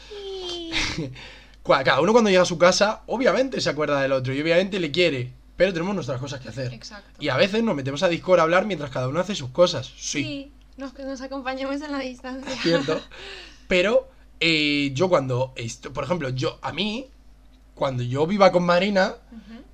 [1.62, 4.90] Cada uno cuando llega a su casa, obviamente se acuerda del otro y obviamente le
[4.90, 5.32] quiere.
[5.56, 6.72] Pero tenemos nuestras cosas que hacer.
[6.72, 7.10] Exacto.
[7.20, 9.92] Y a veces nos metemos a Discord a hablar mientras cada uno hace sus cosas.
[9.98, 10.24] Sí.
[10.24, 12.50] Sí, nos, nos acompañamos en la distancia.
[12.62, 13.00] cierto.
[13.70, 14.08] Pero
[14.40, 17.06] eh, yo cuando, esto, por ejemplo, yo, a mí,
[17.74, 19.14] cuando yo viva con Marina,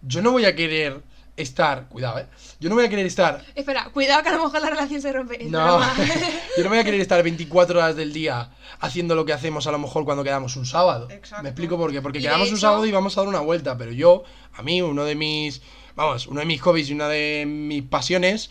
[0.03, 1.01] yo no voy a querer
[1.35, 2.27] estar, cuidado, ¿eh?
[2.61, 3.43] Yo no voy a querer estar...
[3.55, 5.39] Espera, cuidado que a lo mejor la relación se rompe.
[5.45, 5.81] No,
[6.59, 9.73] yo no voy a querer estar 24 horas del día haciendo lo que hacemos a
[9.73, 11.09] lo mejor cuando quedamos un sábado.
[11.11, 11.43] Exacto.
[11.43, 12.01] ¿Me explico por qué?
[12.03, 14.25] Porque Y quedamos un sábado y vamos a dar una vuelta, pero yo,
[14.55, 15.63] a mí, uno de mis,
[15.95, 18.51] vamos, uno de mis hobbies y una de mis pasiones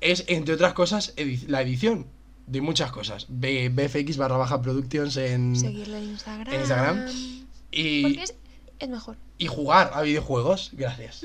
[0.00, 2.06] es, entre otras cosas, edi- la edición
[2.46, 3.26] de muchas cosas.
[3.28, 5.56] B- BFX barra baja productions en...
[5.56, 6.54] Seguirle en Instagram.
[6.54, 7.06] En Instagram.
[7.72, 8.34] Y, Porque es,
[8.78, 9.16] es mejor.
[9.38, 11.22] y jugar a videojuegos, gracias.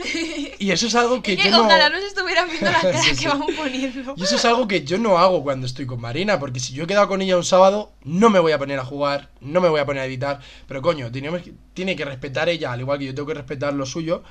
[0.60, 1.90] Y eso es algo que Es que yo no...
[1.90, 3.26] nos estuvieran viendo la cara Sí, que sí.
[3.28, 4.14] vamos poniendo.
[4.18, 6.84] Y eso es algo que yo no hago cuando estoy con Marina, porque si yo
[6.84, 9.70] he quedado con ella un sábado, no me voy a poner a jugar, no me
[9.70, 13.06] voy a poner a editar, pero coño, que- tiene que respetar ella, al igual que
[13.06, 14.24] yo tengo que respetar lo suyo,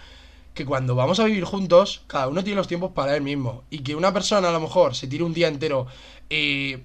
[0.55, 3.65] que cuando vamos a vivir juntos, cada uno tiene los tiempos para él mismo.
[3.71, 5.87] Y que una persona a lo mejor se tire un día entero
[6.29, 6.83] eh,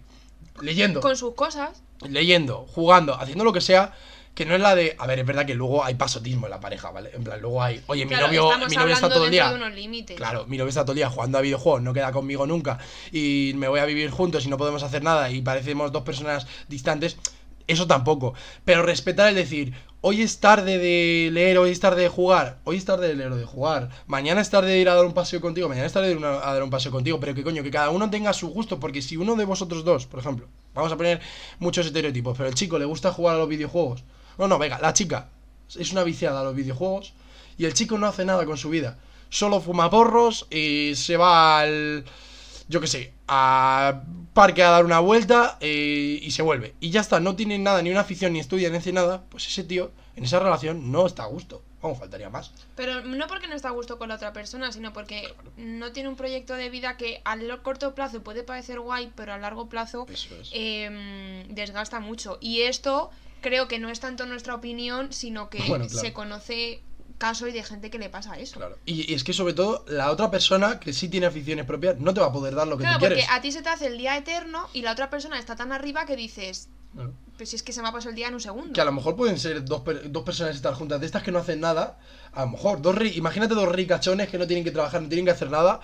[0.62, 1.82] leyendo, Con sus cosas.
[2.08, 3.94] leyendo, jugando, haciendo lo que sea,
[4.34, 4.96] que no es la de.
[5.00, 7.10] A ver, es verdad que luego hay pasotismo en la pareja, ¿vale?
[7.14, 7.82] En plan, luego hay.
[7.88, 9.50] Oye, mi Claro, novio, mi novio está todo el día.
[9.50, 10.18] de unos límites.
[10.18, 12.78] Claro, mi novio está todo el día jugando a videojuegos, no queda conmigo nunca
[13.12, 16.48] y me voy a vivir juntos y no podemos hacer nada y parecemos dos personas
[16.68, 17.18] distantes.
[17.68, 18.34] Eso tampoco.
[18.64, 19.74] Pero respetar el decir,
[20.08, 23.32] hoy es tarde de leer, hoy es tarde de jugar, hoy es tarde de leer
[23.32, 25.94] o de jugar, mañana es tarde de ir a dar un paseo contigo, mañana es
[25.94, 28.32] tarde de ir a dar un paseo contigo, pero que coño, que cada uno tenga
[28.32, 31.22] su gusto, porque si uno de vosotros dos, por ejemplo, vamos a poner
[31.58, 34.04] muchos estereotipos, pero el chico le gusta jugar a los videojuegos.
[34.38, 35.30] No, no, venga, la chica
[35.76, 37.14] es una viciada a los videojuegos
[37.58, 39.00] y el chico no hace nada con su vida.
[39.30, 42.06] Solo fuma porros y se va al.
[42.68, 44.02] Yo qué sé, a
[44.34, 46.74] parque a dar una vuelta eh, y se vuelve.
[46.80, 49.24] Y ya está, no tiene nada, ni una afición, ni estudia, ni hace nada.
[49.30, 51.62] Pues ese tío en esa relación no está a gusto.
[51.82, 52.52] Vamos, faltaría más.
[52.76, 56.10] Pero no porque no está a gusto con la otra persona, sino porque no tiene
[56.10, 59.70] un proyecto de vida que a lo corto plazo puede parecer guay, pero a largo
[59.70, 60.28] plazo es.
[60.52, 62.40] eh, desgasta mucho.
[62.42, 63.12] Y esto
[63.42, 66.00] creo que no es tanto nuestra opinión, sino que Bueno, claro.
[66.00, 66.82] se conoce
[67.18, 68.58] casos de gente que le pasa eso.
[68.60, 68.78] Claro.
[68.86, 72.14] Y, y es que sobre todo la otra persona que sí tiene aficiones propias no
[72.14, 73.32] te va a poder dar lo que Claro, tú porque quieres.
[73.32, 76.06] a ti se te hace el día eterno y la otra persona está tan arriba
[76.06, 77.14] que dices, Claro.
[77.38, 78.74] pues si es que se me ha pasado el día en un segundo.
[78.74, 81.40] Que a lo mejor pueden ser dos, dos personas estar juntas de estas que no
[81.40, 81.98] hacen nada.
[82.34, 85.26] A lo mejor, dos ri- imagínate dos ricachones que no tienen que trabajar, no tienen
[85.26, 85.80] que hacer nada.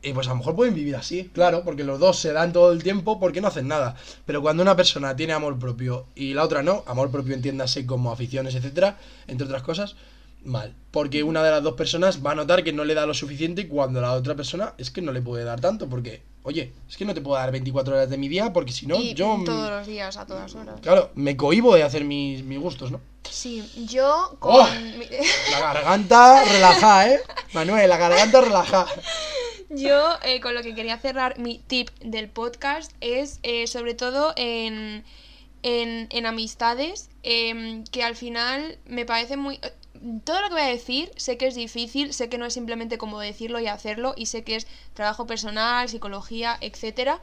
[0.00, 2.70] Y pues a lo mejor pueden vivir así, claro, porque los dos se dan todo
[2.70, 3.96] el tiempo porque no hacen nada.
[4.26, 8.12] Pero cuando una persona tiene amor propio y la otra no, amor propio entiéndase como
[8.12, 9.96] aficiones, etcétera, entre otras cosas,
[10.44, 10.74] mal.
[10.90, 13.68] Porque una de las dos personas va a notar que no le da lo suficiente
[13.68, 15.88] cuando la otra persona es que no le puede dar tanto.
[15.88, 18.86] Porque, oye, es que no te puedo dar 24 horas de mi día porque si
[18.86, 19.42] no, yo.
[19.44, 20.80] todos los días, a todas horas.
[20.80, 23.00] Claro, me cohibo de hacer mis, mis gustos, ¿no?
[23.30, 24.54] Sí, yo con...
[24.54, 24.66] ¡Oh!
[25.50, 27.20] La garganta relajada, ¿eh?
[27.52, 28.86] Manuel, la garganta relajada.
[29.70, 34.32] Yo eh, con lo que quería cerrar mi tip del podcast es eh, sobre todo
[34.36, 35.04] en,
[35.62, 39.60] en, en amistades em, que al final me parece muy...
[40.24, 42.98] Todo lo que voy a decir sé que es difícil, sé que no es simplemente
[42.98, 47.20] como decirlo y hacerlo y sé que es trabajo personal, psicología, etcétera,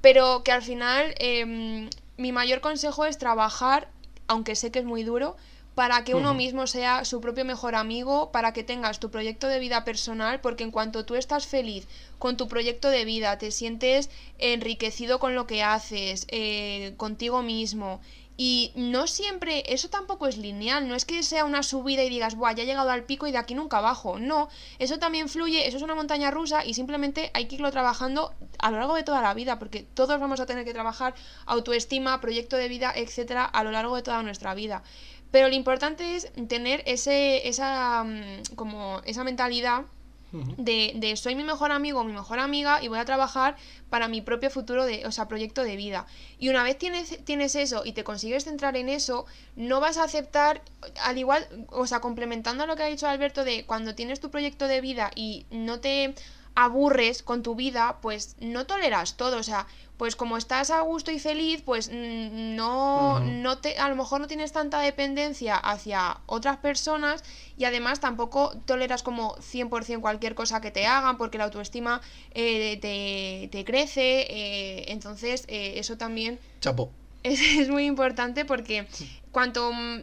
[0.00, 3.88] pero que al final em, mi mayor consejo es trabajar,
[4.28, 5.36] aunque sé que es muy duro,
[5.74, 9.58] para que uno mismo sea su propio mejor amigo, para que tengas tu proyecto de
[9.58, 14.10] vida personal, porque en cuanto tú estás feliz con tu proyecto de vida, te sientes
[14.38, 18.00] enriquecido con lo que haces, eh, contigo mismo.
[18.44, 22.34] Y no siempre, eso tampoco es lineal, no es que sea una subida y digas,
[22.34, 24.18] Buah, ya he llegado al pico y de aquí nunca bajo.
[24.18, 24.48] No,
[24.80, 28.72] eso también fluye, eso es una montaña rusa y simplemente hay que irlo trabajando a
[28.72, 31.14] lo largo de toda la vida, porque todos vamos a tener que trabajar
[31.46, 34.82] autoestima, proyecto de vida, etcétera, a lo largo de toda nuestra vida.
[35.30, 39.84] Pero lo importante es tener ese, esa, mm, como esa mentalidad
[40.32, 43.56] de, de soy mi mejor amigo o mi mejor amiga y voy a trabajar
[43.90, 46.06] para mi propio futuro, de, o sea, proyecto de vida.
[46.38, 49.26] Y una vez tienes, tienes eso y te consigues centrar en eso,
[49.56, 50.62] no vas a aceptar,
[51.02, 54.66] al igual, o sea, complementando lo que ha dicho Alberto de cuando tienes tu proyecto
[54.66, 56.14] de vida y no te
[56.54, 61.10] aburres con tu vida, pues no toleras todo, o sea, pues como estás a gusto
[61.10, 66.18] y feliz, pues mm, no, no te, a lo mejor no tienes tanta dependencia hacia
[66.26, 67.22] otras personas
[67.56, 72.00] y además tampoco toleras como 100% cualquier cosa que te hagan porque la autoestima
[72.34, 76.38] eh, te, te, crece, eh, entonces eh, eso también...
[76.60, 76.90] Chapo.
[77.22, 78.88] Es, es muy importante porque
[79.30, 79.72] cuanto...
[79.72, 80.02] Mm,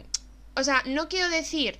[0.56, 1.78] o sea, no quiero decir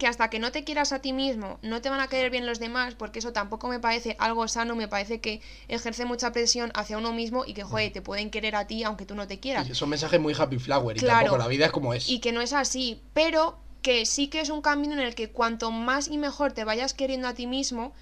[0.00, 2.46] que hasta que no te quieras a ti mismo, no te van a querer bien
[2.46, 6.72] los demás, porque eso tampoco me parece algo sano, me parece que ejerce mucha presión
[6.74, 9.38] hacia uno mismo y que, joder, te pueden querer a ti aunque tú no te
[9.38, 9.68] quieras.
[9.68, 12.08] es un mensaje muy happy flower y tampoco la vida es como es.
[12.08, 15.28] Y que no es así, pero que sí que es un camino en el que
[15.28, 17.92] cuanto más y mejor te vayas queriendo a ti mismo,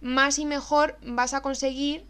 [0.00, 2.06] más y mejor vas a conseguir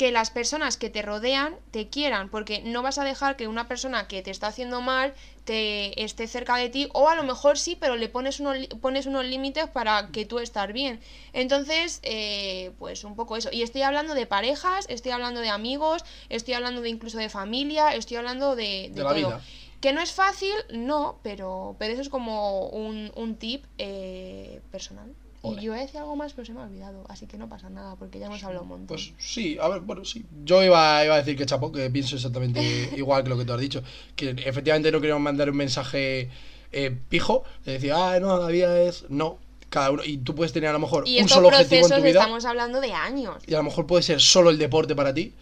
[0.00, 3.68] que las personas que te rodean te quieran, porque no vas a dejar que una
[3.68, 5.12] persona que te está haciendo mal
[5.44, 9.04] te esté cerca de ti, o a lo mejor sí, pero le pones unos, pones
[9.04, 11.00] unos límites para que tú estés bien.
[11.34, 13.50] Entonces, eh, pues un poco eso.
[13.52, 17.94] Y estoy hablando de parejas, estoy hablando de amigos, estoy hablando de incluso de familia,
[17.94, 19.38] estoy hablando de, de, todo.
[19.82, 25.14] Que no es fácil, no, pero, pero eso es como un, un tip eh, personal.
[25.42, 27.04] Y yo decía algo más, pero se me ha olvidado.
[27.08, 28.86] Así que no pasa nada, porque ya hemos hablado un montón.
[28.88, 30.24] Pues sí, a ver, bueno, sí.
[30.44, 33.52] Yo iba, iba a decir que chapo, que pienso exactamente igual que lo que tú
[33.52, 33.82] has dicho.
[34.16, 36.30] Que efectivamente no queríamos mandar un mensaje
[36.72, 37.44] eh, pijo.
[37.64, 39.06] De decir, ah, no, la vida es.
[39.08, 39.38] No.
[39.70, 42.20] Cada uno, y tú puedes tener a lo mejor un solo objetivo en tu vida.
[42.20, 43.36] Estamos hablando de años.
[43.46, 45.32] Y a lo mejor puede ser solo el deporte para ti.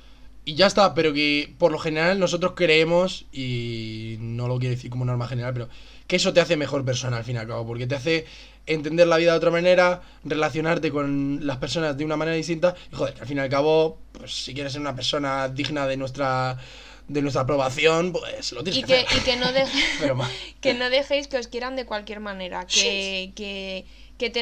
[0.44, 4.90] Y ya está, pero que por lo general nosotros creemos, y no lo quiero decir
[4.90, 5.68] como norma general, pero
[6.08, 8.26] que eso te hace mejor persona al fin y al cabo, porque te hace
[8.66, 12.74] entender la vida de otra manera, relacionarte con las personas de una manera distinta.
[12.90, 15.86] Y joder, que al fin y al cabo, pues si quieres ser una persona digna
[15.86, 16.58] de nuestra
[17.06, 19.46] de nuestra aprobación, pues lo tienes y que, Y que no,
[20.60, 23.86] que no dejéis que os quieran de cualquier manera, que, que
[24.18, 24.32] que,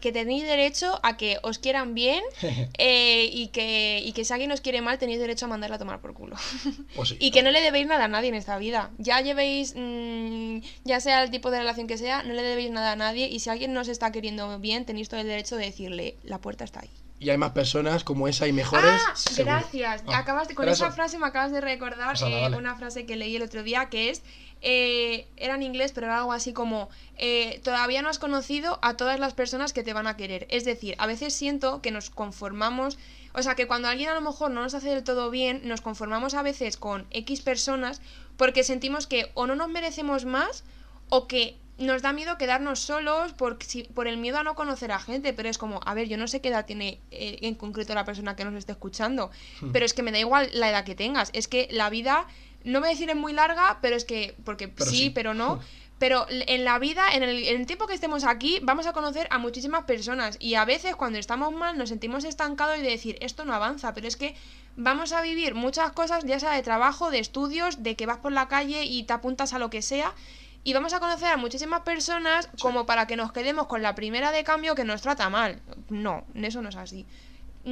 [0.00, 2.22] que, tenéis derecho a que os quieran bien
[2.78, 5.78] eh, y, que, y que si alguien os quiere mal tenéis derecho a mandarla a
[5.78, 6.36] tomar por culo.
[6.94, 8.90] Pues y que no le debéis nada a nadie en esta vida.
[8.98, 12.92] Ya llevéis, mm, ya sea el tipo de relación que sea, no le debéis nada
[12.92, 15.66] a nadie y si alguien no os está queriendo bien tenéis todo el derecho de
[15.66, 16.90] decirle, la puerta está ahí.
[17.20, 18.84] Y hay más personas como esa y mejores.
[19.08, 20.04] Ah, gracias.
[20.06, 23.42] Ah, acabas con esa frase me acabas de recordar eh, una frase que leí el
[23.42, 24.22] otro día que es
[24.60, 28.96] eh, era en inglés, pero era algo así como, eh, todavía no has conocido a
[28.96, 30.46] todas las personas que te van a querer.
[30.50, 32.98] Es decir, a veces siento que nos conformamos,
[33.34, 35.80] o sea, que cuando alguien a lo mejor no nos hace del todo bien, nos
[35.80, 38.00] conformamos a veces con X personas
[38.36, 40.64] porque sentimos que o no nos merecemos más
[41.08, 43.58] o que nos da miedo quedarnos solos por,
[43.94, 46.26] por el miedo a no conocer a gente, pero es como, a ver, yo no
[46.26, 49.30] sé qué edad tiene eh, en concreto la persona que nos esté escuchando,
[49.60, 49.70] hmm.
[49.72, 52.26] pero es que me da igual la edad que tengas, es que la vida
[52.64, 55.60] no voy a decir es muy larga, pero es que, porque sí, pero no.
[55.98, 59.82] Pero en la vida, en el, tiempo que estemos aquí, vamos a conocer a muchísimas
[59.84, 60.36] personas.
[60.38, 63.94] Y a veces cuando estamos mal nos sentimos estancados y de decir, esto no avanza.
[63.94, 64.36] Pero es que
[64.76, 68.30] vamos a vivir muchas cosas, ya sea de trabajo, de estudios, de que vas por
[68.30, 70.14] la calle y te apuntas a lo que sea.
[70.62, 74.30] Y vamos a conocer a muchísimas personas como para que nos quedemos con la primera
[74.30, 75.60] de cambio que nos trata mal.
[75.88, 77.06] No, eso no es así.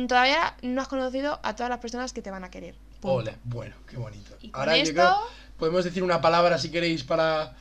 [0.09, 2.75] Todavía no has conocido a todas las personas que te van a querer.
[3.01, 4.37] Bueno, qué bonito.
[4.53, 5.03] Ahora esto...
[5.59, 7.55] podemos decir una palabra si queréis para,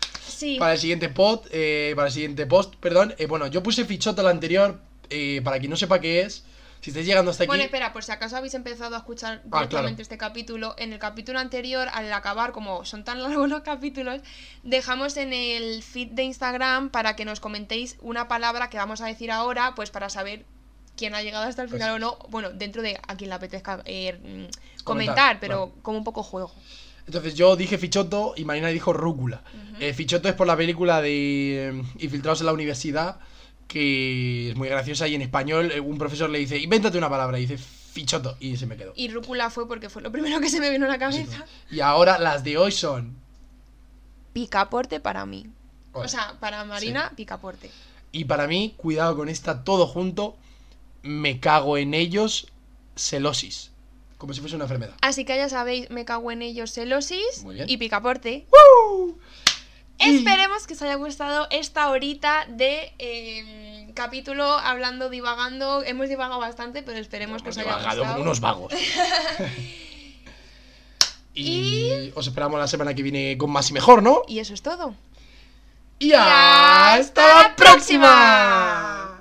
[0.60, 3.14] para el siguiente pod, eh, para el siguiente post, perdón.
[3.18, 4.80] Eh, bueno, yo puse fichota la anterior,
[5.10, 6.44] eh, para quien no sepa qué es.
[6.82, 7.48] Si estáis llegando hasta aquí.
[7.48, 11.00] Bueno, espera, por si acaso habéis empezado a escuchar ah, directamente este capítulo, en el
[11.00, 14.22] capítulo anterior, al acabar, como son tan largos los capítulos,
[14.62, 19.08] dejamos en el feed de Instagram para que nos comentéis una palabra que vamos a
[19.08, 20.46] decir ahora, pues para saber
[20.96, 23.36] quién ha llegado hasta el final pues o no, bueno, dentro de a quien le
[23.36, 26.52] apetezca eh, mm, comentar, pero como un poco juego.
[27.06, 29.42] Entonces yo dije Fichoto y Marina dijo Rúcula.
[29.80, 33.20] Eh, Fichoto es por la película de eh, Infiltrados en la Universidad,
[33.68, 37.46] que es muy graciosa y en español un profesor le dice, invéntate una palabra, y
[37.46, 38.94] dice Fichoto, y se me quedó.
[38.96, 41.46] Y Rúcula fue porque fue lo primero que se me vino a la cabeza.
[41.70, 43.16] y ahora las de hoy son...
[44.34, 45.48] Picaporte para mí.
[45.94, 47.72] O sea, para Marina, picaporte.
[48.12, 50.36] Y para mí, cuidado con esta, todo junto,
[51.06, 52.48] me cago en ellos,
[52.96, 53.72] celosis.
[54.18, 54.96] Como si fuese una enfermedad.
[55.02, 58.48] Así que ya sabéis, me cago en ellos, celosis y picaporte.
[60.00, 65.84] Esperemos que os haya gustado esta horita de em, capítulo hablando, divagando.
[65.84, 68.04] Hemos divagado bastante, pero esperemos que os haya gustado.
[68.04, 68.74] como unos vagos.
[71.34, 74.24] y, os esperamos la semana que viene con más y mejor, ¿no?
[74.28, 74.96] Y eso es todo.
[76.00, 79.15] Y hasta la próxima.